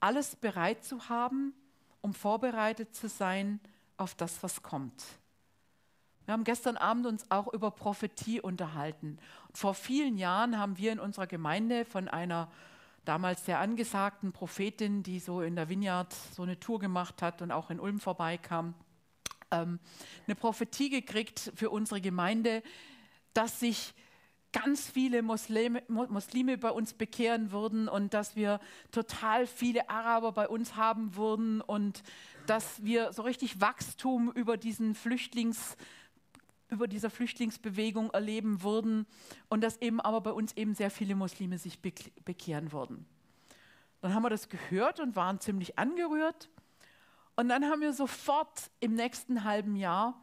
Alles 0.00 0.36
bereit 0.36 0.84
zu 0.84 1.08
haben, 1.08 1.54
um 2.00 2.14
vorbereitet 2.14 2.94
zu 2.94 3.08
sein 3.08 3.60
auf 3.96 4.14
das, 4.14 4.42
was 4.42 4.62
kommt. 4.62 5.02
Wir 6.24 6.34
haben 6.34 6.44
gestern 6.44 6.76
Abend 6.76 7.06
uns 7.06 7.28
auch 7.30 7.52
über 7.52 7.72
Prophetie 7.72 8.40
unterhalten. 8.40 9.18
Vor 9.52 9.74
vielen 9.74 10.16
Jahren 10.18 10.56
haben 10.58 10.78
wir 10.78 10.92
in 10.92 11.00
unserer 11.00 11.26
Gemeinde 11.26 11.84
von 11.84 12.08
einer 12.08 12.48
damals 13.04 13.44
sehr 13.44 13.58
angesagten 13.58 14.32
Prophetin, 14.32 15.02
die 15.02 15.18
so 15.18 15.42
in 15.42 15.56
der 15.56 15.68
Vineyard 15.68 16.12
so 16.12 16.42
eine 16.42 16.60
Tour 16.60 16.78
gemacht 16.78 17.22
hat 17.22 17.42
und 17.42 17.50
auch 17.50 17.70
in 17.70 17.80
Ulm 17.80 17.98
vorbeikam, 17.98 18.74
ähm, 19.50 19.80
eine 20.26 20.36
Prophetie 20.36 20.90
gekriegt 20.90 21.52
für 21.56 21.70
unsere 21.70 22.00
Gemeinde, 22.00 22.62
dass 23.34 23.58
sich 23.58 23.92
ganz 24.52 24.88
viele 24.88 25.22
Muslime, 25.22 25.82
Muslime 25.88 26.58
bei 26.58 26.70
uns 26.70 26.92
bekehren 26.92 27.50
würden 27.50 27.88
und 27.88 28.14
dass 28.14 28.36
wir 28.36 28.60
total 28.90 29.46
viele 29.46 29.88
Araber 29.88 30.32
bei 30.32 30.46
uns 30.46 30.76
haben 30.76 31.16
würden 31.16 31.60
und 31.60 32.02
dass 32.46 32.84
wir 32.84 33.12
so 33.12 33.22
richtig 33.22 33.60
Wachstum 33.60 34.30
über 34.30 34.56
diesen 34.56 34.94
Flüchtlings 34.94 35.76
über 36.72 36.88
dieser 36.88 37.10
Flüchtlingsbewegung 37.10 38.10
erleben 38.10 38.62
würden 38.62 39.06
und 39.48 39.62
dass 39.62 39.80
eben 39.80 40.00
aber 40.00 40.20
bei 40.20 40.32
uns 40.32 40.56
eben 40.56 40.74
sehr 40.74 40.90
viele 40.90 41.14
Muslime 41.14 41.58
sich 41.58 41.80
bekehren 41.80 42.72
würden. 42.72 43.06
Dann 44.00 44.14
haben 44.14 44.22
wir 44.22 44.30
das 44.30 44.48
gehört 44.48 44.98
und 44.98 45.14
waren 45.14 45.38
ziemlich 45.38 45.78
angerührt. 45.78 46.48
Und 47.36 47.48
dann 47.48 47.64
haben 47.66 47.80
wir 47.80 47.92
sofort 47.92 48.70
im 48.80 48.94
nächsten 48.94 49.44
halben 49.44 49.76
Jahr 49.76 50.20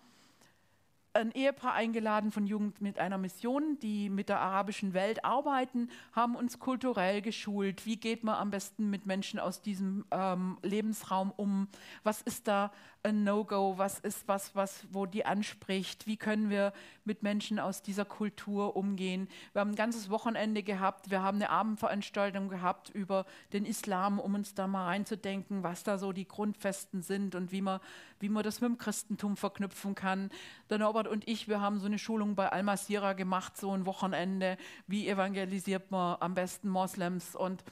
ein 1.14 1.32
Ehepaar 1.32 1.74
eingeladen 1.74 2.32
von 2.32 2.46
Jugend 2.46 2.82
mit 2.82 3.00
einer 3.00 3.18
Mission, 3.18 3.80
die 3.80 4.10
mit 4.10 4.30
der 4.30 4.40
arabischen 4.40 4.94
Welt 4.94 5.26
arbeiten, 5.26 5.90
haben 6.14 6.36
uns 6.36 6.60
kulturell 6.60 7.22
geschult. 7.22 7.86
Wie 7.86 7.98
geht 7.98 8.24
man 8.24 8.36
am 8.36 8.52
besten 8.52 8.90
mit 8.90 9.06
Menschen 9.06 9.40
aus 9.40 9.62
diesem 9.62 10.06
ähm, 10.12 10.58
Lebensraum 10.62 11.32
um? 11.36 11.68
Was 12.04 12.22
ist 12.22 12.48
da 12.48 12.72
ein 13.04 13.24
No-Go? 13.24 13.78
Was 13.78 14.00
ist 14.00 14.28
was, 14.28 14.56
was, 14.56 14.86
wo 14.92 15.06
die 15.06 15.26
anspricht? 15.26 16.06
Wie 16.06 16.18
können 16.18 16.50
wir 16.50 16.74
mit 17.06 17.24
Menschen 17.24 17.60
aus 17.60 17.82
dieser 17.82 18.06
Kultur 18.06 18.76
umgehen? 18.76 19.30
Wir 19.54 19.62
haben 19.62 19.72
ein 19.72 19.76
ganzes 19.76 20.10
Wochenende 20.10 20.64
gehabt. 20.64 21.10
Wir 21.10 21.22
haben 21.22 21.38
eine 21.38 21.50
Abendveranstaltung 21.50 22.50
gehabt 22.50 22.90
über 22.90 23.26
den 23.54 23.66
Islam, 23.66 24.20
um 24.20 24.36
uns 24.36 24.54
da 24.54 24.68
mal 24.68 24.86
reinzudenken, 24.86 25.64
was 25.64 25.84
da 25.84 25.98
so 25.98 26.12
die 26.12 26.28
Grundfesten 26.28 27.02
sind 27.02 27.36
und 27.36 27.52
wie 27.52 27.62
man, 27.62 27.80
wie 28.20 28.30
man 28.30 28.44
das 28.44 28.60
mit 28.60 28.70
dem 28.70 28.78
Christentum 28.78 29.38
verknüpfen 29.38 29.96
kann. 29.96 30.30
Der 30.70 30.78
Norbert 30.78 31.08
und 31.08 31.28
ich, 31.28 31.48
wir 31.48 31.62
haben 31.62 31.80
so 31.80 31.86
eine 31.86 32.00
Schulung 32.00 32.36
bei 32.36 32.50
Al-Masira 32.50 33.14
gemacht, 33.14 33.56
so 33.56 33.72
ein 33.72 33.86
Wochenende. 33.86 34.58
Wie 34.88 35.08
evangelisiert 35.08 35.90
man 35.90 36.18
am 36.20 36.34
besten 36.34 36.68
Moslems? 36.68 37.36
Und, 37.36 37.64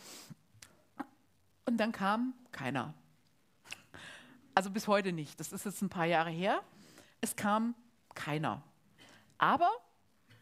und 1.66 1.78
dann 1.78 1.92
kam 1.92 2.34
keiner. 2.52 2.94
Also 4.58 4.72
bis 4.72 4.88
heute 4.88 5.12
nicht. 5.12 5.40
Das 5.40 5.54
ist 5.54 5.66
jetzt 5.66 5.84
ein 5.84 5.90
paar 5.90 6.08
Jahre 6.08 6.32
her. 6.32 6.64
Es 7.22 7.36
kam 7.36 7.76
keiner. 8.16 8.64
Aber 9.38 9.70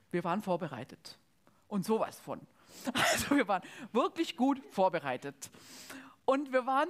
wir 0.09 0.23
waren 0.23 0.41
vorbereitet. 0.41 1.17
Und 1.67 1.85
sowas 1.85 2.17
von. 2.21 2.39
Also 2.93 3.35
wir 3.35 3.45
waren 3.49 3.61
wirklich 3.91 4.37
gut 4.37 4.61
vorbereitet. 4.71 5.49
Und 6.23 6.53
wir 6.53 6.65
waren, 6.65 6.87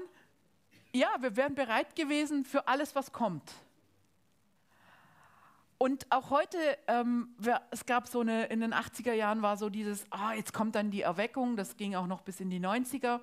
ja, 0.94 1.16
wir 1.20 1.36
wären 1.36 1.56
bereit 1.56 1.96
gewesen 1.96 2.46
für 2.46 2.68
alles, 2.68 2.94
was 2.94 3.12
kommt. 3.12 3.52
Und 5.78 6.10
auch 6.10 6.30
heute, 6.30 6.58
ähm, 6.88 7.36
es 7.70 7.86
gab 7.86 8.08
so 8.08 8.22
eine, 8.22 8.46
in 8.46 8.62
den 8.62 8.74
80er 8.74 9.12
Jahren 9.12 9.42
war 9.42 9.58
so 9.58 9.70
dieses, 9.70 10.06
ah, 10.10 10.34
jetzt 10.34 10.54
kommt 10.54 10.76
dann 10.76 10.90
die 10.90 11.02
Erweckung, 11.02 11.58
das 11.58 11.76
ging 11.76 11.96
auch 11.96 12.08
noch 12.08 12.22
bis 12.22 12.40
in 12.40 12.50
die 12.50 12.62
90er. 12.62 13.20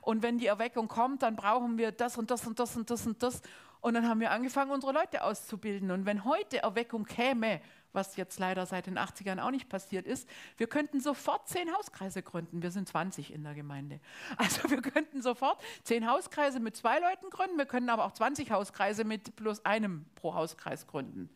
Und 0.00 0.22
wenn 0.22 0.38
die 0.38 0.46
Erweckung 0.46 0.88
kommt, 0.88 1.22
dann 1.22 1.36
brauchen 1.36 1.76
wir 1.76 1.92
das 1.92 2.16
und 2.16 2.30
das 2.30 2.46
und 2.46 2.58
das 2.58 2.74
und 2.74 2.88
das 2.88 3.06
und 3.06 3.22
das. 3.22 3.42
Und 3.82 3.94
dann 3.94 4.08
haben 4.08 4.20
wir 4.20 4.30
angefangen, 4.30 4.70
unsere 4.70 4.92
Leute 4.92 5.24
auszubilden. 5.24 5.90
Und 5.90 6.06
wenn 6.06 6.24
heute 6.24 6.62
Erweckung 6.62 7.04
käme, 7.04 7.60
was 7.92 8.16
jetzt 8.16 8.38
leider 8.38 8.66
seit 8.66 8.86
den 8.86 8.98
80ern 8.98 9.40
auch 9.40 9.50
nicht 9.50 9.68
passiert 9.68 10.06
ist, 10.06 10.28
wir 10.56 10.68
könnten 10.68 11.00
sofort 11.00 11.48
zehn 11.48 11.72
Hauskreise 11.74 12.22
gründen. 12.22 12.62
Wir 12.62 12.70
sind 12.70 12.88
20 12.88 13.32
in 13.32 13.42
der 13.42 13.54
Gemeinde. 13.54 14.00
Also 14.36 14.70
wir 14.70 14.80
könnten 14.80 15.22
sofort 15.22 15.60
zehn 15.82 16.08
Hauskreise 16.08 16.60
mit 16.60 16.76
zwei 16.76 16.98
Leuten 16.98 17.30
gründen, 17.30 17.58
wir 17.58 17.66
können 17.66 17.90
aber 17.90 18.04
auch 18.04 18.12
20 18.12 18.50
Hauskreise 18.52 19.04
mit 19.04 19.36
bloß 19.36 19.64
einem 19.64 20.06
pro 20.14 20.34
Hauskreis 20.34 20.86
gründen. 20.86 21.28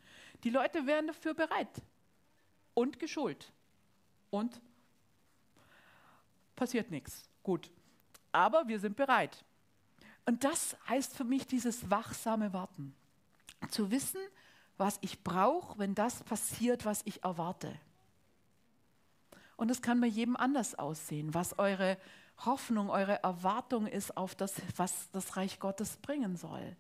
Die 0.44 0.50
Leute 0.50 0.86
wären 0.86 1.06
dafür 1.06 1.34
bereit 1.34 1.82
und 2.74 2.98
geschult. 2.98 3.50
Und 4.30 4.60
passiert 6.54 6.90
nichts. 6.90 7.28
Gut. 7.42 7.70
Aber 8.30 8.68
wir 8.68 8.78
sind 8.78 8.96
bereit. 8.96 9.44
Und 10.26 10.44
das 10.44 10.76
heißt 10.88 11.16
für 11.16 11.24
mich 11.24 11.46
dieses 11.46 11.90
wachsame 11.90 12.52
Warten. 12.52 12.94
Zu 13.70 13.90
wissen, 13.90 14.20
was 14.76 14.98
ich 15.00 15.22
brauche, 15.22 15.78
wenn 15.78 15.94
das 15.94 16.22
passiert, 16.24 16.84
was 16.84 17.02
ich 17.04 17.24
erwarte. 17.24 17.74
Und 19.56 19.68
das 19.68 19.82
kann 19.82 20.00
bei 20.00 20.06
jedem 20.06 20.36
anders 20.36 20.74
aussehen, 20.74 21.32
was 21.32 21.58
eure 21.58 21.96
Hoffnung, 22.44 22.90
eure 22.90 23.22
Erwartung 23.22 23.86
ist 23.86 24.16
auf 24.16 24.34
das, 24.34 24.54
was 24.76 25.10
das 25.12 25.36
Reich 25.36 25.60
Gottes 25.60 25.96
bringen 25.98 26.36
soll. 26.36 26.76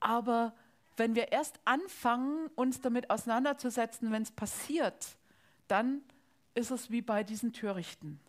Aber 0.00 0.52
wenn 0.96 1.14
wir 1.14 1.32
erst 1.32 1.60
anfangen, 1.64 2.48
uns 2.54 2.80
damit 2.80 3.10
auseinanderzusetzen, 3.10 4.10
wenn 4.12 4.22
es 4.22 4.30
passiert, 4.30 5.16
dann 5.68 6.02
ist 6.54 6.70
es 6.70 6.90
wie 6.90 7.02
bei 7.02 7.22
diesen 7.22 7.52
Törichten. 7.52 8.20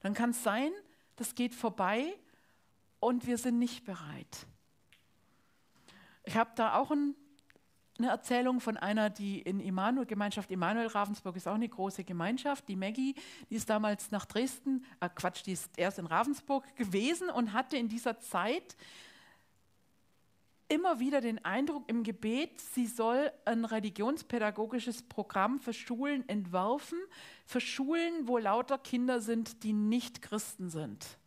Dann 0.00 0.14
kann 0.14 0.30
es 0.30 0.42
sein, 0.42 0.70
das 1.16 1.34
geht 1.34 1.54
vorbei 1.54 2.14
und 3.00 3.26
wir 3.26 3.38
sind 3.38 3.58
nicht 3.58 3.84
bereit. 3.84 4.46
Ich 6.24 6.36
habe 6.36 6.50
da 6.54 6.76
auch 6.76 6.92
ein, 6.92 7.16
eine 7.98 8.08
Erzählung 8.08 8.60
von 8.60 8.76
einer, 8.76 9.10
die 9.10 9.40
in 9.40 9.58
Immanuel, 9.58 10.06
Gemeinschaft 10.06 10.50
Immanuel 10.50 10.86
Ravensburg 10.86 11.36
ist 11.36 11.48
auch 11.48 11.54
eine 11.54 11.68
große 11.68 12.04
Gemeinschaft, 12.04 12.68
die 12.68 12.76
Maggie, 12.76 13.14
die 13.50 13.56
ist 13.56 13.68
damals 13.68 14.12
nach 14.12 14.24
Dresden, 14.24 14.84
äh 15.00 15.08
Quatsch, 15.08 15.44
die 15.44 15.52
ist 15.52 15.70
erst 15.76 15.98
in 15.98 16.06
Ravensburg 16.06 16.76
gewesen 16.76 17.28
und 17.30 17.52
hatte 17.52 17.76
in 17.76 17.88
dieser 17.88 18.20
Zeit 18.20 18.76
immer 20.72 21.00
wieder 21.00 21.20
den 21.20 21.44
Eindruck 21.44 21.84
im 21.86 22.02
Gebet, 22.02 22.60
sie 22.60 22.86
soll 22.86 23.30
ein 23.44 23.66
religionspädagogisches 23.66 25.02
Programm 25.02 25.60
für 25.60 25.74
Schulen 25.74 26.26
entwerfen, 26.28 26.98
für 27.44 27.60
Schulen, 27.60 28.26
wo 28.26 28.38
lauter 28.38 28.78
Kinder 28.78 29.20
sind, 29.20 29.62
die 29.64 29.74
nicht 29.74 30.22
Christen 30.22 30.70
sind 30.70 31.18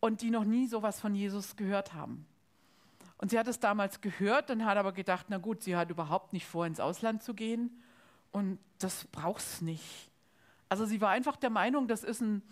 und 0.00 0.20
die 0.20 0.30
noch 0.30 0.44
nie 0.44 0.66
sowas 0.66 1.00
von 1.00 1.14
Jesus 1.14 1.56
gehört 1.56 1.94
haben. 1.94 2.26
Und 3.16 3.30
sie 3.30 3.38
hat 3.38 3.48
es 3.48 3.58
damals 3.58 4.02
gehört 4.02 4.50
und 4.50 4.64
hat 4.66 4.76
aber 4.76 4.92
gedacht, 4.92 5.26
na 5.30 5.38
gut, 5.38 5.62
sie 5.62 5.74
hat 5.74 5.90
überhaupt 5.90 6.34
nicht 6.34 6.46
vor, 6.46 6.66
ins 6.66 6.80
Ausland 6.80 7.22
zu 7.22 7.32
gehen 7.32 7.82
und 8.30 8.58
das 8.78 9.06
braucht 9.06 9.40
es 9.40 9.62
nicht. 9.62 10.10
Also 10.68 10.84
sie 10.84 11.00
war 11.00 11.10
einfach 11.10 11.36
der 11.36 11.50
Meinung, 11.50 11.88
das 11.88 12.04
ist 12.04 12.20
ein, 12.20 12.42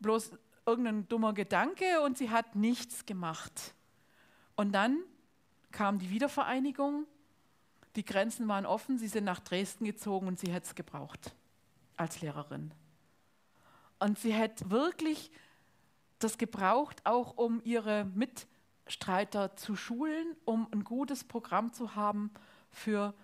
bloß 0.00 0.32
irgendein 0.66 1.08
dummer 1.08 1.32
Gedanke 1.32 2.02
und 2.02 2.18
sie 2.18 2.28
hat 2.28 2.54
nichts 2.54 3.06
gemacht. 3.06 3.74
Und 4.56 4.72
dann 4.72 4.98
kam 5.70 5.98
die 5.98 6.10
Wiedervereinigung, 6.10 7.06
die 7.94 8.04
Grenzen 8.04 8.48
waren 8.48 8.66
offen, 8.66 8.98
sie 8.98 9.08
sind 9.08 9.24
nach 9.24 9.40
Dresden 9.40 9.84
gezogen 9.84 10.26
und 10.26 10.38
sie 10.38 10.52
hätte 10.52 10.66
es 10.66 10.74
gebraucht 10.74 11.34
als 11.96 12.20
Lehrerin. 12.20 12.72
Und 13.98 14.18
sie 14.18 14.32
hätte 14.32 14.70
wirklich 14.70 15.30
das 16.18 16.38
gebraucht, 16.38 17.00
auch 17.04 17.36
um 17.36 17.60
ihre 17.64 18.04
Mitstreiter 18.14 19.56
zu 19.56 19.76
schulen, 19.76 20.36
um 20.44 20.68
ein 20.72 20.84
gutes 20.84 21.24
Programm 21.24 21.72
zu 21.72 21.94
haben 21.94 22.30
für 22.70 23.14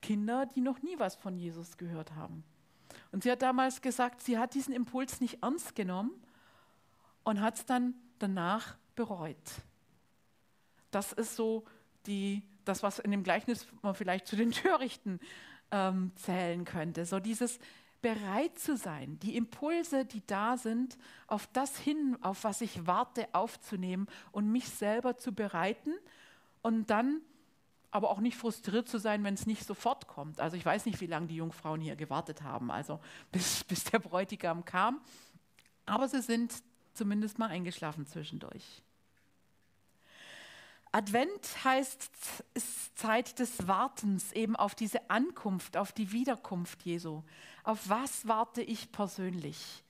Kinder, 0.00 0.46
die 0.46 0.60
noch 0.60 0.82
nie 0.82 0.98
was 0.98 1.16
von 1.16 1.36
Jesus 1.36 1.76
gehört 1.76 2.14
haben. 2.14 2.44
Und 3.10 3.24
sie 3.24 3.30
hat 3.30 3.42
damals 3.42 3.82
gesagt, 3.82 4.22
sie 4.22 4.38
hat 4.38 4.54
diesen 4.54 4.72
Impuls 4.74 5.20
nicht 5.20 5.42
ernst 5.42 5.74
genommen 5.74 6.12
und 7.24 7.40
hat 7.40 7.56
es 7.56 7.66
dann 7.66 7.94
danach 8.18 8.76
bereut. 8.94 9.36
Das 10.92 11.12
ist 11.12 11.34
so 11.34 11.64
die, 12.06 12.42
das, 12.64 12.82
was 12.82 13.00
in 13.00 13.10
dem 13.10 13.24
Gleichnis 13.24 13.66
man 13.82 13.94
vielleicht 13.94 14.26
zu 14.28 14.36
den 14.36 14.50
Törichten 14.52 15.18
ähm, 15.72 16.12
zählen 16.14 16.64
könnte. 16.64 17.04
So 17.04 17.18
dieses 17.18 17.58
bereit 18.02 18.58
zu 18.58 18.76
sein, 18.76 19.18
die 19.20 19.36
Impulse, 19.36 20.04
die 20.04 20.26
da 20.26 20.56
sind, 20.56 20.98
auf 21.28 21.48
das 21.52 21.78
hin, 21.78 22.16
auf 22.20 22.44
was 22.44 22.60
ich 22.60 22.86
warte, 22.86 23.28
aufzunehmen 23.32 24.08
und 24.32 24.50
mich 24.50 24.68
selber 24.68 25.16
zu 25.16 25.32
bereiten 25.32 25.94
und 26.62 26.90
dann 26.90 27.20
aber 27.92 28.10
auch 28.10 28.20
nicht 28.20 28.36
frustriert 28.36 28.88
zu 28.88 28.98
sein, 28.98 29.22
wenn 29.22 29.34
es 29.34 29.46
nicht 29.46 29.64
sofort 29.64 30.08
kommt. 30.08 30.40
Also 30.40 30.56
ich 30.56 30.64
weiß 30.64 30.86
nicht, 30.86 31.00
wie 31.00 31.06
lange 31.06 31.26
die 31.26 31.36
Jungfrauen 31.36 31.80
hier 31.80 31.94
gewartet 31.94 32.42
haben, 32.42 32.70
also 32.70 33.00
bis, 33.32 33.64
bis 33.64 33.84
der 33.84 34.00
Bräutigam 34.00 34.64
kam. 34.64 35.00
Aber 35.86 36.08
sie 36.08 36.22
sind 36.22 36.52
zumindest 36.94 37.38
mal 37.38 37.48
eingeschlafen 37.48 38.06
zwischendurch. 38.06 38.82
Advent 40.92 41.64
heißt, 41.64 42.10
ist 42.52 42.98
Zeit 42.98 43.38
des 43.38 43.66
Wartens 43.66 44.32
eben 44.32 44.56
auf 44.56 44.74
diese 44.74 45.10
Ankunft, 45.10 45.78
auf 45.78 45.92
die 45.92 46.12
Wiederkunft 46.12 46.82
Jesu. 46.82 47.22
Auf 47.64 47.88
was 47.88 48.28
warte 48.28 48.60
ich 48.60 48.92
persönlich? 48.92 49.82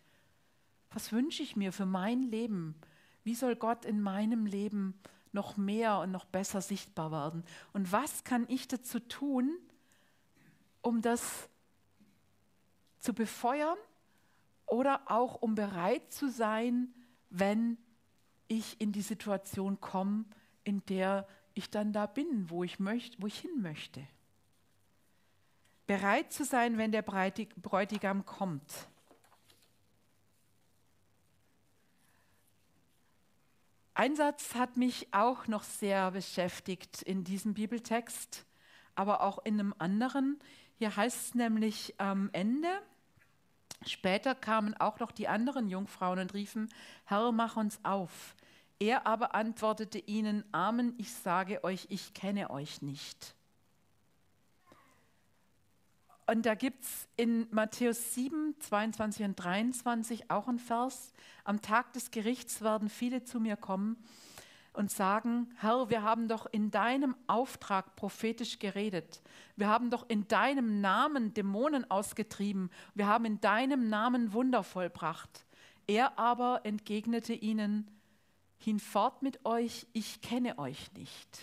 Was 0.93 1.11
wünsche 1.11 1.43
ich 1.43 1.57
mir 1.57 1.73
für 1.73 1.87
mein 1.87 2.23
Leben? 2.23 2.77
Wie 3.25 3.35
soll 3.35 3.57
Gott 3.57 3.85
in 3.85 4.01
meinem 4.01 4.47
Leben 4.47 4.95
noch 5.33 5.57
mehr 5.57 5.99
und 5.99 6.13
noch 6.13 6.25
besser 6.25 6.61
sichtbar 6.61 7.11
werden? 7.11 7.45
Und 7.73 7.91
was 7.91 8.23
kann 8.23 8.47
ich 8.49 8.69
dazu 8.69 9.01
tun, 9.01 9.51
um 10.83 11.03
das 11.03 11.49
zu 13.01 13.13
befeuern 13.13 13.79
oder 14.67 15.01
auch 15.07 15.43
um 15.43 15.57
bereit 15.57 16.13
zu 16.13 16.29
sein, 16.31 16.95
wenn 17.29 17.77
ich 18.47 18.81
in 18.81 18.93
die 18.93 19.03
Situation 19.03 19.81
komme, 19.81 20.27
in 20.65 20.85
der 20.87 21.27
ich 21.55 21.71
dann 21.71 21.93
da 21.93 22.07
bin, 22.07 22.49
wo 22.51 22.65
ich, 22.65 22.79
möcht, 22.79 23.21
wo 23.21 23.27
ich 23.27 23.39
hin 23.39 23.61
möchte. 23.61 24.07
Bereit 25.87 26.33
zu 26.33 26.45
sein, 26.45 26.79
wenn 26.79 26.93
der 26.93 27.03
Bräutigam 27.03 28.25
kommt. 28.25 28.89
Ein 33.95 34.17
Satz 34.17 34.55
hat 34.55 34.79
mich 34.79 35.13
auch 35.13 35.49
noch 35.49 35.63
sehr 35.63 36.13
beschäftigt 36.13 37.03
in 37.03 37.25
diesem 37.25 37.53
Bibeltext, 37.53 38.47
aber 38.95 39.21
auch 39.21 39.45
in 39.45 39.61
einem 39.61 39.75
anderen. 39.79 40.41
Hier 40.79 40.97
heißt 40.97 41.27
es 41.27 41.35
nämlich 41.35 41.95
am 42.01 42.31
Ende, 42.33 42.69
später 43.87 44.35
kamen 44.35 44.75
auch 44.75 44.99
noch 44.99 45.13
die 45.13 45.29
anderen 45.29 45.69
Jungfrauen 45.69 46.21
und 46.21 46.33
riefen, 46.33 46.73
Herr, 47.05 47.33
mach 47.33 47.57
uns 47.57 47.79
auf. 47.85 48.35
Er 48.83 49.07
aber 49.07 49.37
antwortete 49.37 50.01
ihnen, 50.01 50.43
Amen, 50.51 50.95
ich 50.99 51.13
sage 51.13 51.63
euch, 51.63 51.87
ich 51.89 52.15
kenne 52.15 52.51
euch 52.51 52.83
nicht. 52.83 53.37
Und 56.27 56.47
da 56.47 56.57
gibt 56.57 56.83
es 56.83 57.07
in 57.17 57.47
Matthäus 57.53 58.15
7, 58.15 58.57
22 58.59 59.25
und 59.25 59.37
23 59.37 60.33
auch 60.33 60.49
einen 60.49 60.59
Vers. 60.59 61.13
Am 61.45 61.63
Tag 61.63 61.93
des 61.93 62.11
Gerichts 62.11 62.61
werden 62.61 62.89
viele 62.89 63.23
zu 63.23 63.39
mir 63.39 63.57
kommen 63.57 64.03
und 64.73 64.91
sagen, 64.91 65.55
Herr, 65.59 65.89
wir 65.89 66.03
haben 66.03 66.27
doch 66.27 66.47
in 66.47 66.73
deinem 66.73 67.15
Auftrag 67.29 67.95
prophetisch 67.95 68.59
geredet. 68.59 69.23
Wir 69.55 69.69
haben 69.69 69.91
doch 69.91 70.11
in 70.11 70.27
deinem 70.27 70.81
Namen 70.81 71.33
Dämonen 71.35 71.89
ausgetrieben. 71.89 72.69
Wir 72.97 73.07
haben 73.07 73.27
in 73.27 73.41
deinem 73.41 73.89
Namen 73.89 74.33
Wunder 74.33 74.65
vollbracht. 74.65 75.47
Er 75.87 76.19
aber 76.19 76.63
entgegnete 76.65 77.33
ihnen, 77.33 77.89
hinfort 78.63 79.23
mit 79.23 79.45
euch, 79.45 79.87
ich 79.93 80.21
kenne 80.21 80.59
euch 80.59 80.93
nicht. 80.93 81.39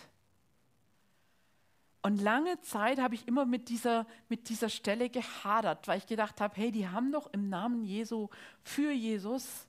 Und 2.01 2.21
lange 2.21 2.59
Zeit 2.61 2.99
habe 2.99 3.15
ich 3.15 3.27
immer 3.27 3.45
mit 3.45 3.67
dieser, 3.69 4.07
mit 4.29 4.49
dieser 4.49 4.69
Stelle 4.69 5.09
gehadert, 5.09 5.88
weil 5.88 5.97
ich 5.97 6.07
gedacht 6.07 6.39
habe, 6.39 6.55
hey, 6.55 6.71
die 6.71 6.88
haben 6.88 7.11
doch 7.11 7.31
im 7.33 7.49
Namen 7.49 7.83
Jesu 7.83 8.29
für 8.63 8.91
Jesus 8.91 9.67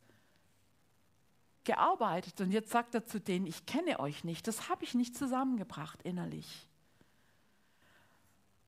gearbeitet. 1.64 2.40
Und 2.40 2.52
jetzt 2.52 2.71
sagt 2.71 2.95
er 2.95 3.04
zu 3.04 3.21
denen, 3.21 3.47
ich 3.47 3.67
kenne 3.67 3.99
euch 3.99 4.23
nicht. 4.23 4.47
Das 4.47 4.69
habe 4.69 4.84
ich 4.84 4.95
nicht 4.95 5.17
zusammengebracht 5.17 6.02
innerlich. 6.02 6.69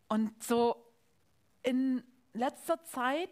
Und 0.09 0.43
so 0.43 0.85
in 1.63 2.03
letzter 2.33 2.83
Zeit 2.85 3.31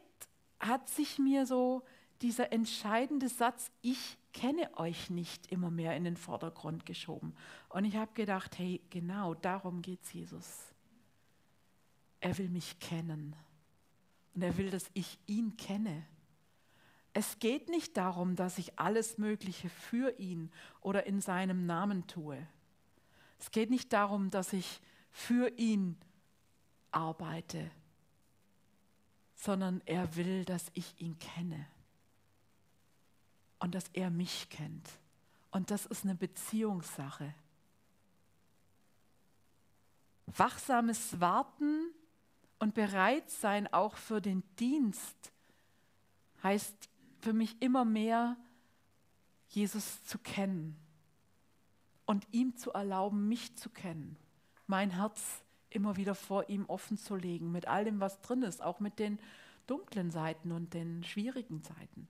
hat 0.61 0.89
sich 0.89 1.19
mir 1.19 1.45
so 1.45 1.83
dieser 2.23 2.53
entscheidende 2.53 3.29
Satz, 3.29 3.71
ich 3.81 4.19
kenne 4.33 4.71
euch 4.79 5.11
nicht 5.11 5.51
immer 5.51 5.71
mehr 5.71 5.97
in 5.97 6.05
den 6.05 6.17
Vordergrund 6.17 6.85
geschoben. 6.87 7.35
Und 7.69 7.85
ich 7.85 7.97
habe 7.97 8.13
gedacht, 8.15 8.59
hey, 8.59 8.81
genau 8.91 9.35
darum 9.35 9.83
geht 9.83 10.03
es 10.03 10.13
Jesus. 10.13 10.47
Er 12.21 12.37
will 12.39 12.49
mich 12.49 12.79
kennen. 12.79 13.35
Und 14.35 14.43
er 14.43 14.57
will, 14.57 14.71
dass 14.71 14.91
ich 14.93 15.19
ihn 15.27 15.57
kenne. 15.57 16.07
Es 17.13 17.39
geht 17.39 17.69
nicht 17.69 17.97
darum, 17.97 18.37
dass 18.37 18.59
ich 18.59 18.79
alles 18.79 19.19
Mögliche 19.19 19.69
für 19.69 20.19
ihn 20.19 20.53
oder 20.81 21.07
in 21.07 21.21
seinem 21.21 21.67
Namen 21.67 22.07
tue. 22.07 22.47
Es 23.39 23.51
geht 23.51 23.71
nicht 23.71 23.93
darum, 23.93 24.31
dass 24.31 24.53
ich 24.53 24.81
für 25.11 25.49
ihn 25.59 25.97
arbeite, 26.93 27.71
sondern 29.35 29.81
er 29.87 30.15
will, 30.15 30.45
dass 30.45 30.71
ich 30.75 31.01
ihn 31.01 31.19
kenne 31.19 31.67
und 33.61 33.75
dass 33.75 33.89
er 33.93 34.11
mich 34.11 34.49
kennt. 34.51 34.89
Und 35.51 35.71
das 35.71 35.87
ist 35.87 36.05
eine 36.05 36.15
Beziehungssache. 36.15 37.35
Wachsames 40.27 41.21
Warten 41.21 41.93
und 42.59 42.75
bereit 42.75 43.29
sein 43.31 43.73
auch 43.73 43.97
für 43.97 44.21
den 44.21 44.43
Dienst 44.57 45.33
heißt 46.43 46.89
für 47.21 47.33
mich 47.33 47.61
immer 47.61 47.85
mehr, 47.85 48.37
Jesus 49.49 50.05
zu 50.05 50.19
kennen 50.19 50.77
und 52.07 52.27
ihm 52.31 52.57
zu 52.57 52.73
erlauben, 52.73 53.29
mich 53.29 53.57
zu 53.57 53.69
kennen, 53.69 54.17
mein 54.67 54.91
Herz 54.91 55.43
immer 55.71 55.97
wieder 55.97 56.15
vor 56.15 56.49
ihm 56.49 56.65
offen 56.67 56.97
zu 56.97 57.17
legen, 57.17 57.51
mit 57.51 57.67
all 57.67 57.85
dem, 57.85 58.01
was 58.01 58.21
drin 58.21 58.43
ist, 58.43 58.63
auch 58.63 58.81
mit 58.81 58.99
den 58.99 59.19
dunklen 59.67 60.11
Seiten 60.11 60.53
und 60.53 60.75
den 60.75 61.05
schwierigen 61.05 61.63
Seiten. 61.63 62.09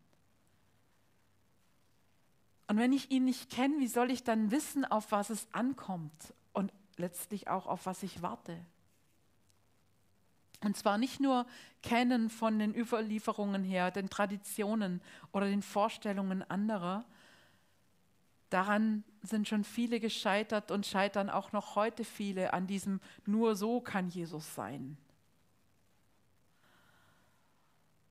Und 2.71 2.77
wenn 2.77 2.93
ich 2.93 3.11
ihn 3.11 3.25
nicht 3.25 3.51
kenne, 3.51 3.81
wie 3.81 3.89
soll 3.89 4.13
ich 4.13 4.23
dann 4.23 4.53
wissen, 4.53 4.85
auf 4.85 5.11
was 5.11 5.31
es 5.31 5.49
ankommt 5.51 6.13
und 6.53 6.73
letztlich 6.99 7.49
auch 7.49 7.67
auf 7.67 7.85
was 7.85 8.05
ich 8.05 8.23
warte? 8.23 8.65
Und 10.63 10.77
zwar 10.77 10.97
nicht 10.97 11.19
nur 11.19 11.47
kennen 11.83 12.31
von 12.31 12.61
den 12.61 12.73
Überlieferungen 12.73 13.65
her, 13.65 13.91
den 13.91 14.09
Traditionen 14.09 15.03
oder 15.33 15.47
den 15.47 15.63
Vorstellungen 15.63 16.49
anderer. 16.49 17.05
Daran 18.51 19.03
sind 19.21 19.49
schon 19.49 19.65
viele 19.65 19.99
gescheitert 19.99 20.71
und 20.71 20.87
scheitern 20.87 21.29
auch 21.29 21.51
noch 21.51 21.75
heute 21.75 22.05
viele 22.05 22.53
an 22.53 22.69
diesem 22.69 23.01
nur 23.27 23.57
so 23.57 23.81
kann 23.81 24.11
Jesus 24.11 24.55
sein. 24.55 24.97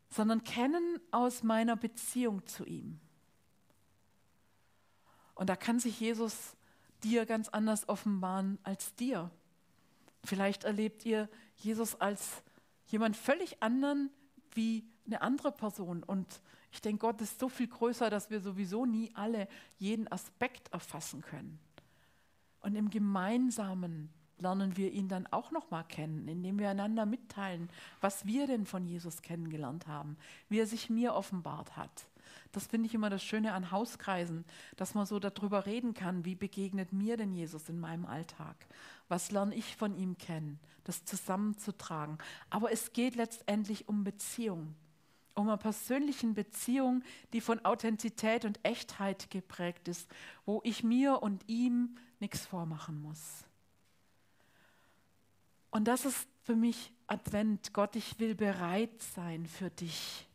Sondern 0.10 0.44
kennen 0.44 1.00
aus 1.12 1.44
meiner 1.44 1.78
Beziehung 1.78 2.46
zu 2.46 2.66
ihm. 2.66 3.00
Und 5.40 5.48
da 5.50 5.56
kann 5.56 5.80
sich 5.80 6.02
Jesus 6.02 6.58
dir 7.02 7.26
ganz 7.26 7.48
anders 7.48 7.88
offenbaren 7.88 8.60
als 8.64 8.94
dir. 8.96 9.32
Vielleicht 10.26 10.66
erlebt 10.66 11.06
ihr 11.06 11.30
Jesus 11.56 11.96
als 11.96 12.44
jemand 12.88 13.16
völlig 13.16 13.64
anderen 13.64 14.10
wie 14.54 14.84
eine 15.06 15.22
andere 15.22 15.54
Person. 15.54 16.04
Und 16.04 16.42
ich 16.74 16.82
denke, 16.82 17.00
Gott 17.00 17.22
ist 17.22 17.40
so 17.40 17.48
viel 17.48 17.70
größer, 17.70 18.10
dass 18.10 18.30
wir 18.30 18.42
sowieso 18.42 18.86
nie 18.86 19.12
alle 19.14 19.48
jeden 19.78 20.12
Aspekt 20.12 20.74
erfassen 20.74 21.22
können. 21.22 21.58
Und 22.60 22.76
im 22.76 22.90
Gemeinsamen 22.90 24.10
lernen 24.40 24.76
wir 24.76 24.92
ihn 24.92 25.08
dann 25.08 25.26
auch 25.28 25.52
noch 25.52 25.72
mal 25.72 25.84
kennen, 25.84 26.28
indem 26.28 26.60
wir 26.60 26.70
einander 26.70 27.06
mitteilen, 27.06 27.70
was 28.02 28.26
wir 28.26 28.46
denn 28.46 28.66
von 28.66 28.86
Jesus 28.86 29.22
kennengelernt 29.22 29.88
haben, 29.88 30.18
wie 30.50 30.60
er 30.60 30.68
sich 30.68 30.90
mir 30.90 31.14
offenbart 31.14 31.78
hat. 31.78 32.09
Das 32.52 32.66
finde 32.66 32.88
ich 32.88 32.96
immer 32.96 33.10
das 33.10 33.24
Schöne 33.24 33.54
an 33.54 33.72
Hauskreisen, 33.72 34.44
dass 34.76 34.96
man 34.96 35.06
so 35.06 35.20
darüber 35.20 35.66
reden 35.66 35.94
kann, 35.94 36.26
wie 36.26 36.36
begegnet 36.36 36.92
mir 36.92 37.16
denn 37.16 37.32
Jesus 37.32 37.70
in 37.70 37.80
meinem 37.80 38.06
Alltag? 38.06 38.56
Was 39.08 39.32
lerne 39.32 39.54
ich 39.54 39.76
von 39.76 39.96
ihm 39.96 40.18
kennen? 40.18 40.60
Das 40.84 41.06
zusammenzutragen. 41.06 42.18
Aber 42.50 42.72
es 42.72 42.92
geht 42.92 43.16
letztendlich 43.16 43.88
um 43.88 44.04
Beziehung, 44.04 44.74
um 45.36 45.48
eine 45.48 45.58
persönliche 45.58 46.26
Beziehung, 46.28 47.04
die 47.34 47.42
von 47.42 47.64
Authentizität 47.66 48.46
und 48.46 48.60
Echtheit 48.64 49.30
geprägt 49.30 49.88
ist, 49.88 50.10
wo 50.46 50.62
ich 50.64 50.84
mir 50.84 51.22
und 51.22 51.48
ihm 51.48 51.98
nichts 52.20 52.48
vormachen 52.48 53.00
muss. 53.02 53.46
Und 55.70 55.88
das 55.88 56.06
ist 56.06 56.28
für 56.44 56.56
mich 56.56 56.92
Advent. 57.06 57.74
Gott, 57.74 57.96
ich 57.96 58.20
will 58.20 58.34
bereit 58.34 59.02
sein 59.02 59.46
für 59.46 59.70
dich. 59.70 60.29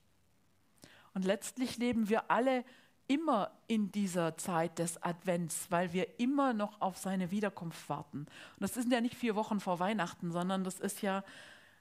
Und 1.14 1.24
letztlich 1.24 1.78
leben 1.78 2.08
wir 2.08 2.30
alle 2.30 2.64
immer 3.06 3.50
in 3.66 3.92
dieser 3.92 4.36
Zeit 4.36 4.78
des 4.78 5.02
Advents, 5.02 5.70
weil 5.70 5.92
wir 5.92 6.18
immer 6.18 6.54
noch 6.54 6.80
auf 6.80 6.96
seine 6.96 7.30
Wiederkunft 7.30 7.88
warten. 7.88 8.20
Und 8.20 8.60
das 8.60 8.74
sind 8.74 8.92
ja 8.92 9.00
nicht 9.00 9.14
vier 9.14 9.36
Wochen 9.36 9.60
vor 9.60 9.78
Weihnachten, 9.78 10.32
sondern 10.32 10.64
das 10.64 10.80
ist 10.80 11.02
ja 11.02 11.22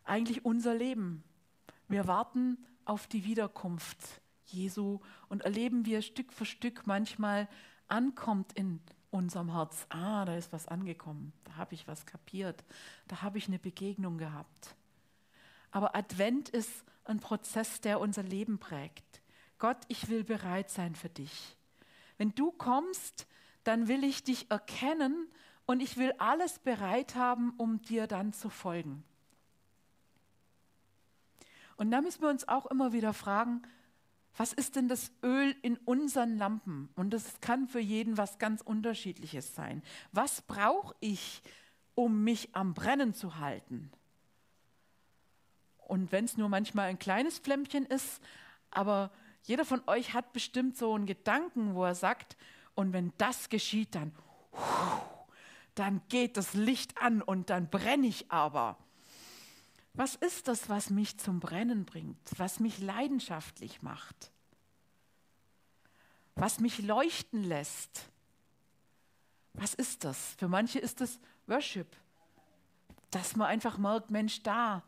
eigentlich 0.03 0.45
unser 0.45 0.75
Leben. 0.75 1.23
Wir 1.87 2.07
warten 2.07 2.57
auf 2.85 3.07
die 3.07 3.23
Wiederkunft 3.23 4.21
Jesu 4.45 4.99
und 5.29 5.43
erleben, 5.43 5.85
wie 5.85 5.95
er 5.95 6.01
Stück 6.01 6.33
für 6.33 6.45
Stück 6.45 6.85
manchmal 6.85 7.47
ankommt 7.87 8.53
in 8.53 8.81
unserem 9.09 9.53
Herz. 9.53 9.85
Ah, 9.89 10.25
da 10.25 10.35
ist 10.35 10.51
was 10.51 10.67
angekommen, 10.67 11.33
da 11.45 11.55
habe 11.55 11.73
ich 11.75 11.87
was 11.87 12.05
kapiert, 12.05 12.63
da 13.07 13.21
habe 13.21 13.37
ich 13.37 13.47
eine 13.47 13.59
Begegnung 13.59 14.17
gehabt. 14.17 14.75
Aber 15.71 15.95
Advent 15.95 16.49
ist 16.49 16.83
ein 17.05 17.19
Prozess, 17.19 17.81
der 17.81 17.99
unser 17.99 18.23
Leben 18.23 18.59
prägt. 18.59 19.12
Gott, 19.63 19.77
ich 19.87 20.09
will 20.09 20.25
bereit 20.25 20.69
sein 20.69 20.93
für 20.93 21.07
dich. 21.07 21.55
Wenn 22.17 22.35
du 22.35 22.51
kommst, 22.51 23.27
dann 23.63 23.87
will 23.87 24.03
ich 24.03 24.21
dich 24.21 24.51
erkennen 24.51 25.29
und 25.65 25.79
ich 25.79 25.95
will 25.95 26.13
alles 26.17 26.59
bereit 26.59 27.15
haben, 27.15 27.53
um 27.55 27.81
dir 27.81 28.07
dann 28.07 28.33
zu 28.33 28.49
folgen. 28.49 29.05
Und 31.77 31.91
da 31.91 32.01
müssen 32.01 32.23
wir 32.23 32.27
uns 32.27 32.45
auch 32.49 32.65
immer 32.65 32.91
wieder 32.91 33.13
fragen, 33.13 33.61
was 34.35 34.51
ist 34.51 34.75
denn 34.75 34.89
das 34.89 35.13
Öl 35.23 35.55
in 35.61 35.77
unseren 35.77 36.37
Lampen? 36.37 36.89
Und 36.95 37.11
das 37.11 37.39
kann 37.39 37.69
für 37.69 37.79
jeden 37.79 38.17
was 38.17 38.39
ganz 38.39 38.59
Unterschiedliches 38.59 39.55
sein. 39.55 39.81
Was 40.11 40.41
brauche 40.41 40.93
ich, 40.99 41.41
um 41.95 42.25
mich 42.25 42.53
am 42.53 42.73
Brennen 42.73 43.13
zu 43.13 43.37
halten? 43.37 43.93
Und 45.77 46.11
wenn 46.11 46.25
es 46.25 46.35
nur 46.35 46.49
manchmal 46.49 46.89
ein 46.89 46.99
kleines 46.99 47.39
Flämmchen 47.39 47.85
ist, 47.85 48.21
aber 48.69 49.09
jeder 49.43 49.65
von 49.65 49.81
euch 49.87 50.13
hat 50.13 50.33
bestimmt 50.33 50.77
so 50.77 50.93
einen 50.93 51.05
Gedanken, 51.05 51.75
wo 51.75 51.83
er 51.83 51.95
sagt, 51.95 52.37
und 52.75 52.93
wenn 52.93 53.13
das 53.17 53.49
geschieht, 53.49 53.93
dann, 53.93 54.13
dann 55.75 56.01
geht 56.09 56.37
das 56.37 56.53
Licht 56.53 56.97
an 57.01 57.21
und 57.21 57.49
dann 57.49 57.69
brenne 57.69 58.07
ich 58.07 58.31
aber. 58.31 58.77
Was 59.93 60.15
ist 60.15 60.47
das, 60.47 60.69
was 60.69 60.89
mich 60.89 61.19
zum 61.19 61.39
Brennen 61.39 61.85
bringt, 61.85 62.17
was 62.37 62.59
mich 62.59 62.79
leidenschaftlich 62.79 63.81
macht, 63.81 64.31
was 66.35 66.59
mich 66.59 66.79
leuchten 66.79 67.43
lässt? 67.43 68.09
Was 69.53 69.75
ist 69.75 70.03
das? 70.03 70.33
Für 70.39 70.47
manche 70.47 70.79
ist 70.79 70.99
es 71.01 71.19
Worship, 71.45 71.95
dass 73.11 73.35
man 73.35 73.47
einfach 73.47 73.77
merkt, 73.77 74.09
Mensch, 74.09 74.41
da, 74.41 74.81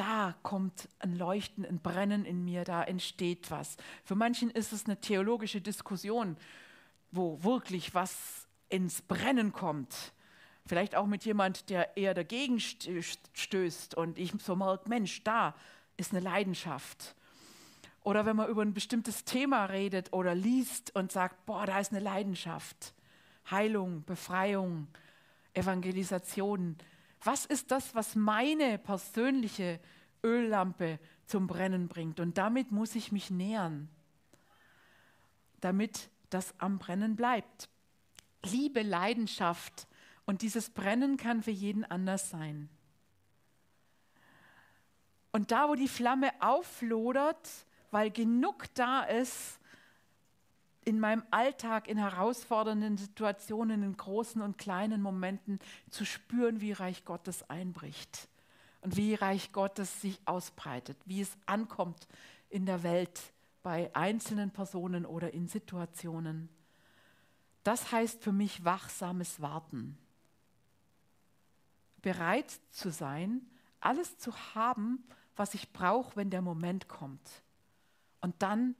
da 0.00 0.34
kommt 0.42 0.88
ein 1.00 1.18
Leuchten, 1.18 1.66
ein 1.66 1.78
Brennen 1.78 2.24
in 2.24 2.42
mir, 2.42 2.64
da 2.64 2.82
entsteht 2.82 3.50
was. 3.50 3.76
Für 4.02 4.14
manchen 4.14 4.48
ist 4.48 4.72
es 4.72 4.86
eine 4.86 4.98
theologische 4.98 5.60
Diskussion, 5.60 6.38
wo 7.12 7.44
wirklich 7.44 7.94
was 7.94 8.46
ins 8.70 9.02
Brennen 9.02 9.52
kommt. 9.52 9.94
Vielleicht 10.64 10.94
auch 10.94 11.06
mit 11.06 11.26
jemand, 11.26 11.68
der 11.68 11.98
eher 11.98 12.14
dagegen 12.14 12.60
stößt 12.60 13.94
und 13.94 14.18
ich 14.18 14.32
so 14.40 14.56
merke, 14.56 14.88
Mensch, 14.88 15.22
da 15.22 15.54
ist 15.98 16.12
eine 16.12 16.20
Leidenschaft. 16.20 17.14
Oder 18.02 18.24
wenn 18.24 18.36
man 18.36 18.48
über 18.48 18.62
ein 18.62 18.72
bestimmtes 18.72 19.24
Thema 19.26 19.66
redet 19.66 20.14
oder 20.14 20.34
liest 20.34 20.96
und 20.96 21.12
sagt, 21.12 21.44
boah, 21.44 21.66
da 21.66 21.78
ist 21.78 21.92
eine 21.92 22.00
Leidenschaft. 22.00 22.94
Heilung, 23.50 24.02
Befreiung, 24.04 24.86
Evangelisation. 25.52 26.78
Was 27.22 27.44
ist 27.44 27.70
das, 27.70 27.94
was 27.94 28.14
meine 28.14 28.78
persönliche 28.78 29.80
Öllampe 30.24 30.98
zum 31.26 31.46
Brennen 31.46 31.88
bringt? 31.88 32.20
Und 32.20 32.38
damit 32.38 32.72
muss 32.72 32.94
ich 32.94 33.12
mich 33.12 33.30
nähern, 33.30 33.88
damit 35.60 36.10
das 36.30 36.54
am 36.58 36.78
Brennen 36.78 37.16
bleibt. 37.16 37.68
Liebe, 38.42 38.82
Leidenschaft, 38.82 39.86
und 40.30 40.42
dieses 40.42 40.70
Brennen 40.70 41.16
kann 41.16 41.42
für 41.42 41.50
jeden 41.50 41.84
anders 41.84 42.30
sein. 42.30 42.68
Und 45.32 45.50
da, 45.50 45.68
wo 45.68 45.74
die 45.74 45.88
Flamme 45.88 46.30
auflodert, 46.40 47.48
weil 47.90 48.12
genug 48.12 48.72
da 48.74 49.02
ist, 49.02 49.58
in 50.84 50.98
meinem 50.98 51.22
Alltag, 51.30 51.88
in 51.88 51.98
herausfordernden 51.98 52.96
Situationen, 52.96 53.82
in 53.82 53.96
großen 53.96 54.40
und 54.40 54.58
kleinen 54.58 55.02
Momenten 55.02 55.58
zu 55.90 56.04
spüren, 56.04 56.60
wie 56.60 56.72
Reich 56.72 57.04
Gottes 57.04 57.48
einbricht 57.50 58.28
und 58.80 58.96
wie 58.96 59.14
Reich 59.14 59.52
Gottes 59.52 60.00
sich 60.00 60.18
ausbreitet, 60.24 60.96
wie 61.04 61.20
es 61.20 61.36
ankommt 61.46 62.08
in 62.48 62.66
der 62.66 62.82
Welt 62.82 63.20
bei 63.62 63.94
einzelnen 63.94 64.50
Personen 64.50 65.04
oder 65.04 65.34
in 65.34 65.48
Situationen. 65.48 66.48
Das 67.62 67.92
heißt 67.92 68.22
für 68.22 68.32
mich 68.32 68.64
wachsames 68.64 69.40
Warten 69.42 69.98
bereit 72.00 72.50
zu 72.70 72.90
sein, 72.90 73.42
alles 73.80 74.18
zu 74.18 74.34
haben, 74.54 75.04
was 75.36 75.54
ich 75.54 75.72
brauche, 75.72 76.16
wenn 76.16 76.30
der 76.30 76.42
Moment 76.42 76.88
kommt. 76.88 77.42
Und 78.20 78.34
dann 78.42 78.74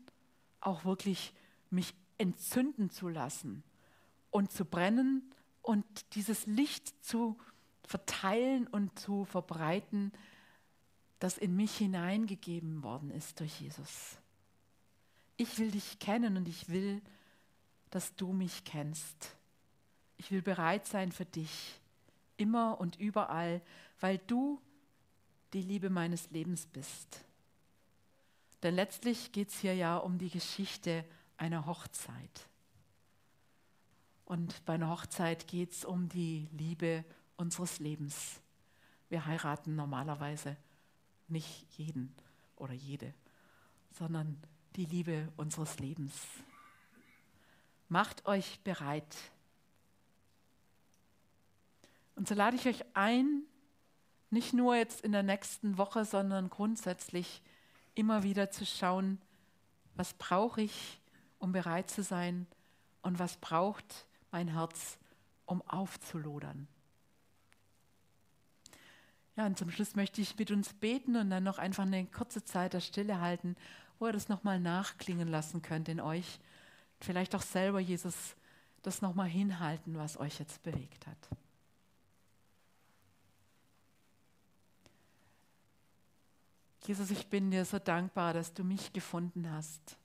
auch 0.60 0.84
wirklich 0.84 1.32
mich 1.70 1.94
entzünden 2.18 2.90
zu 2.90 3.08
lassen 3.08 3.62
und 4.30 4.52
zu 4.52 4.64
brennen 4.64 5.22
und 5.62 5.84
dieses 6.14 6.46
Licht 6.46 7.04
zu 7.04 7.38
verteilen 7.84 8.66
und 8.66 8.98
zu 8.98 9.24
verbreiten, 9.24 10.12
das 11.18 11.38
in 11.38 11.56
mich 11.56 11.76
hineingegeben 11.76 12.82
worden 12.82 13.10
ist 13.10 13.40
durch 13.40 13.60
Jesus. 13.60 14.18
Ich 15.36 15.58
will 15.58 15.70
dich 15.70 15.98
kennen 15.98 16.36
und 16.36 16.48
ich 16.48 16.68
will, 16.68 17.02
dass 17.90 18.14
du 18.14 18.32
mich 18.32 18.64
kennst. 18.64 19.36
Ich 20.16 20.30
will 20.30 20.42
bereit 20.42 20.86
sein 20.86 21.12
für 21.12 21.24
dich 21.24 21.80
immer 22.36 22.80
und 22.80 22.96
überall, 22.96 23.60
weil 24.00 24.18
du 24.18 24.60
die 25.52 25.62
Liebe 25.62 25.90
meines 25.90 26.30
Lebens 26.30 26.66
bist. 26.66 27.24
Denn 28.62 28.74
letztlich 28.74 29.32
geht 29.32 29.48
es 29.48 29.58
hier 29.58 29.74
ja 29.74 29.96
um 29.96 30.18
die 30.18 30.30
Geschichte 30.30 31.04
einer 31.40 31.66
Hochzeit. 31.66 32.48
Und 34.26 34.64
bei 34.66 34.74
einer 34.74 34.90
Hochzeit 34.90 35.48
geht 35.48 35.72
es 35.72 35.84
um 35.84 36.08
die 36.08 36.48
Liebe 36.52 37.04
unseres 37.36 37.80
Lebens. 37.80 38.40
Wir 39.08 39.24
heiraten 39.26 39.74
normalerweise 39.74 40.56
nicht 41.28 41.66
jeden 41.78 42.14
oder 42.56 42.74
jede, 42.74 43.14
sondern 43.92 44.40
die 44.76 44.84
Liebe 44.84 45.32
unseres 45.36 45.78
Lebens. 45.78 46.14
Macht 47.88 48.26
euch 48.26 48.60
bereit, 48.60 49.16
und 52.16 52.28
so 52.28 52.34
lade 52.34 52.54
ich 52.54 52.66
euch 52.66 52.84
ein, 52.92 53.44
nicht 54.28 54.52
nur 54.52 54.76
jetzt 54.76 55.00
in 55.00 55.12
der 55.12 55.22
nächsten 55.22 55.78
Woche, 55.78 56.04
sondern 56.04 56.50
grundsätzlich 56.50 57.40
immer 57.94 58.22
wieder 58.22 58.50
zu 58.50 58.66
schauen, 58.66 59.18
was 59.94 60.12
brauche 60.14 60.60
ich, 60.60 60.99
um 61.40 61.50
bereit 61.50 61.90
zu 61.90 62.04
sein 62.04 62.46
und 63.02 63.18
was 63.18 63.36
braucht 63.38 64.06
mein 64.30 64.46
Herz, 64.48 64.98
um 65.46 65.62
aufzulodern. 65.62 66.68
Ja, 69.36 69.46
und 69.46 69.58
zum 69.58 69.70
Schluss 69.70 69.96
möchte 69.96 70.20
ich 70.20 70.38
mit 70.38 70.50
uns 70.50 70.72
beten 70.74 71.16
und 71.16 71.30
dann 71.30 71.42
noch 71.42 71.58
einfach 71.58 71.84
eine 71.84 72.06
kurze 72.06 72.44
Zeit 72.44 72.74
der 72.74 72.80
Stille 72.80 73.20
halten, 73.20 73.56
wo 73.98 74.06
ihr 74.06 74.12
das 74.12 74.28
nochmal 74.28 74.60
nachklingen 74.60 75.28
lassen 75.28 75.62
könnt 75.62 75.88
in 75.88 76.00
euch. 76.00 76.38
Vielleicht 77.00 77.34
auch 77.34 77.42
selber, 77.42 77.80
Jesus, 77.80 78.36
das 78.82 79.02
nochmal 79.02 79.28
hinhalten, 79.28 79.96
was 79.96 80.18
euch 80.18 80.38
jetzt 80.38 80.62
bewegt 80.62 81.06
hat. 81.06 81.28
Jesus, 86.86 87.10
ich 87.10 87.28
bin 87.28 87.50
dir 87.50 87.64
so 87.64 87.78
dankbar, 87.78 88.34
dass 88.34 88.52
du 88.52 88.64
mich 88.64 88.92
gefunden 88.92 89.50
hast 89.50 89.96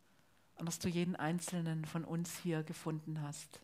und 0.56 0.66
dass 0.66 0.80
du 0.80 0.90
jeden 0.90 1.16
einzelnen 1.16 1.86
von 1.86 2.06
uns 2.06 2.38
hier 2.40 2.64
gefunden 2.64 3.22
hast. 3.22 3.60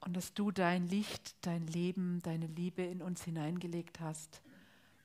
Und 0.00 0.14
dass 0.14 0.34
du 0.34 0.50
dein 0.50 0.86
Licht, 0.86 1.34
dein 1.46 1.66
Leben, 1.66 2.20
deine 2.22 2.46
Liebe 2.46 2.82
in 2.82 3.00
uns 3.00 3.24
hineingelegt 3.24 4.00
hast 4.00 4.42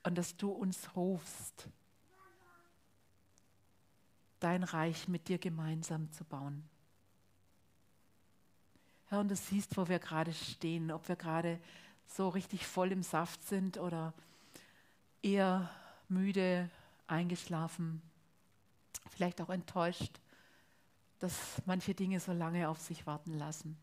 und 0.04 0.18
dass 0.18 0.36
du 0.36 0.52
uns 0.52 0.96
rufst, 0.96 1.70
dein 4.42 4.64
Reich 4.64 5.08
mit 5.08 5.30
dir 5.30 5.38
gemeinsam 5.38 6.12
zu 6.12 6.26
bauen. 6.26 6.64
Herr, 9.08 9.22
und 9.22 9.30
du 9.30 9.36
siehst, 9.36 9.78
wo 9.78 9.88
wir 9.88 10.00
gerade 10.00 10.34
stehen, 10.34 10.92
ob 10.92 11.08
wir 11.08 11.16
gerade 11.16 11.60
so 12.06 12.28
richtig 12.30 12.68
voll 12.68 12.92
im 12.92 13.04
Saft 13.04 13.42
sind 13.48 13.78
oder 13.78 14.14
eher 15.22 15.70
müde, 16.10 16.70
eingeschlafen, 17.08 18.02
vielleicht 19.08 19.42
auch 19.42 19.50
enttäuscht, 19.50 20.20
dass 21.20 21.62
manche 21.66 21.94
Dinge 21.94 22.20
so 22.20 22.32
lange 22.32 22.70
auf 22.70 22.80
sich 22.80 23.06
warten 23.06 23.34
lassen. 23.34 23.78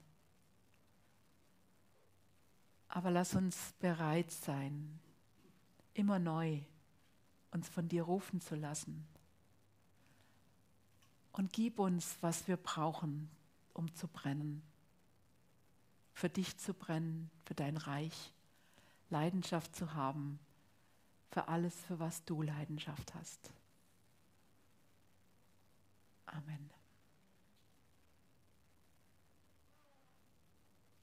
Aber 2.89 3.11
lass 3.11 3.35
uns 3.35 3.75
bereit 3.79 4.31
sein, 4.31 4.99
immer 5.95 6.19
neu 6.19 6.61
uns 7.51 7.69
von 7.69 7.89
dir 7.89 8.03
rufen 8.03 8.41
zu 8.41 8.55
lassen. 8.55 9.07
Und 11.33 11.53
gib 11.53 11.79
uns, 11.79 12.17
was 12.21 12.49
wir 12.49 12.57
brauchen, 12.57 13.31
um 13.75 13.95
zu 13.95 14.09
brennen. 14.09 14.63
Für 16.15 16.31
dich 16.31 16.57
zu 16.57 16.73
brennen, 16.73 17.31
für 17.45 17.55
dein 17.55 17.77
Reich, 17.77 18.33
Leidenschaft 19.11 19.77
zu 19.77 19.93
haben 19.95 20.39
für 21.37 21.49
alles, 21.49 21.75
für 21.85 21.99
was 21.99 22.25
du 22.25 22.41
Leidenschaft 22.41 23.15
hast. 23.15 23.53
Amen. 26.29 26.76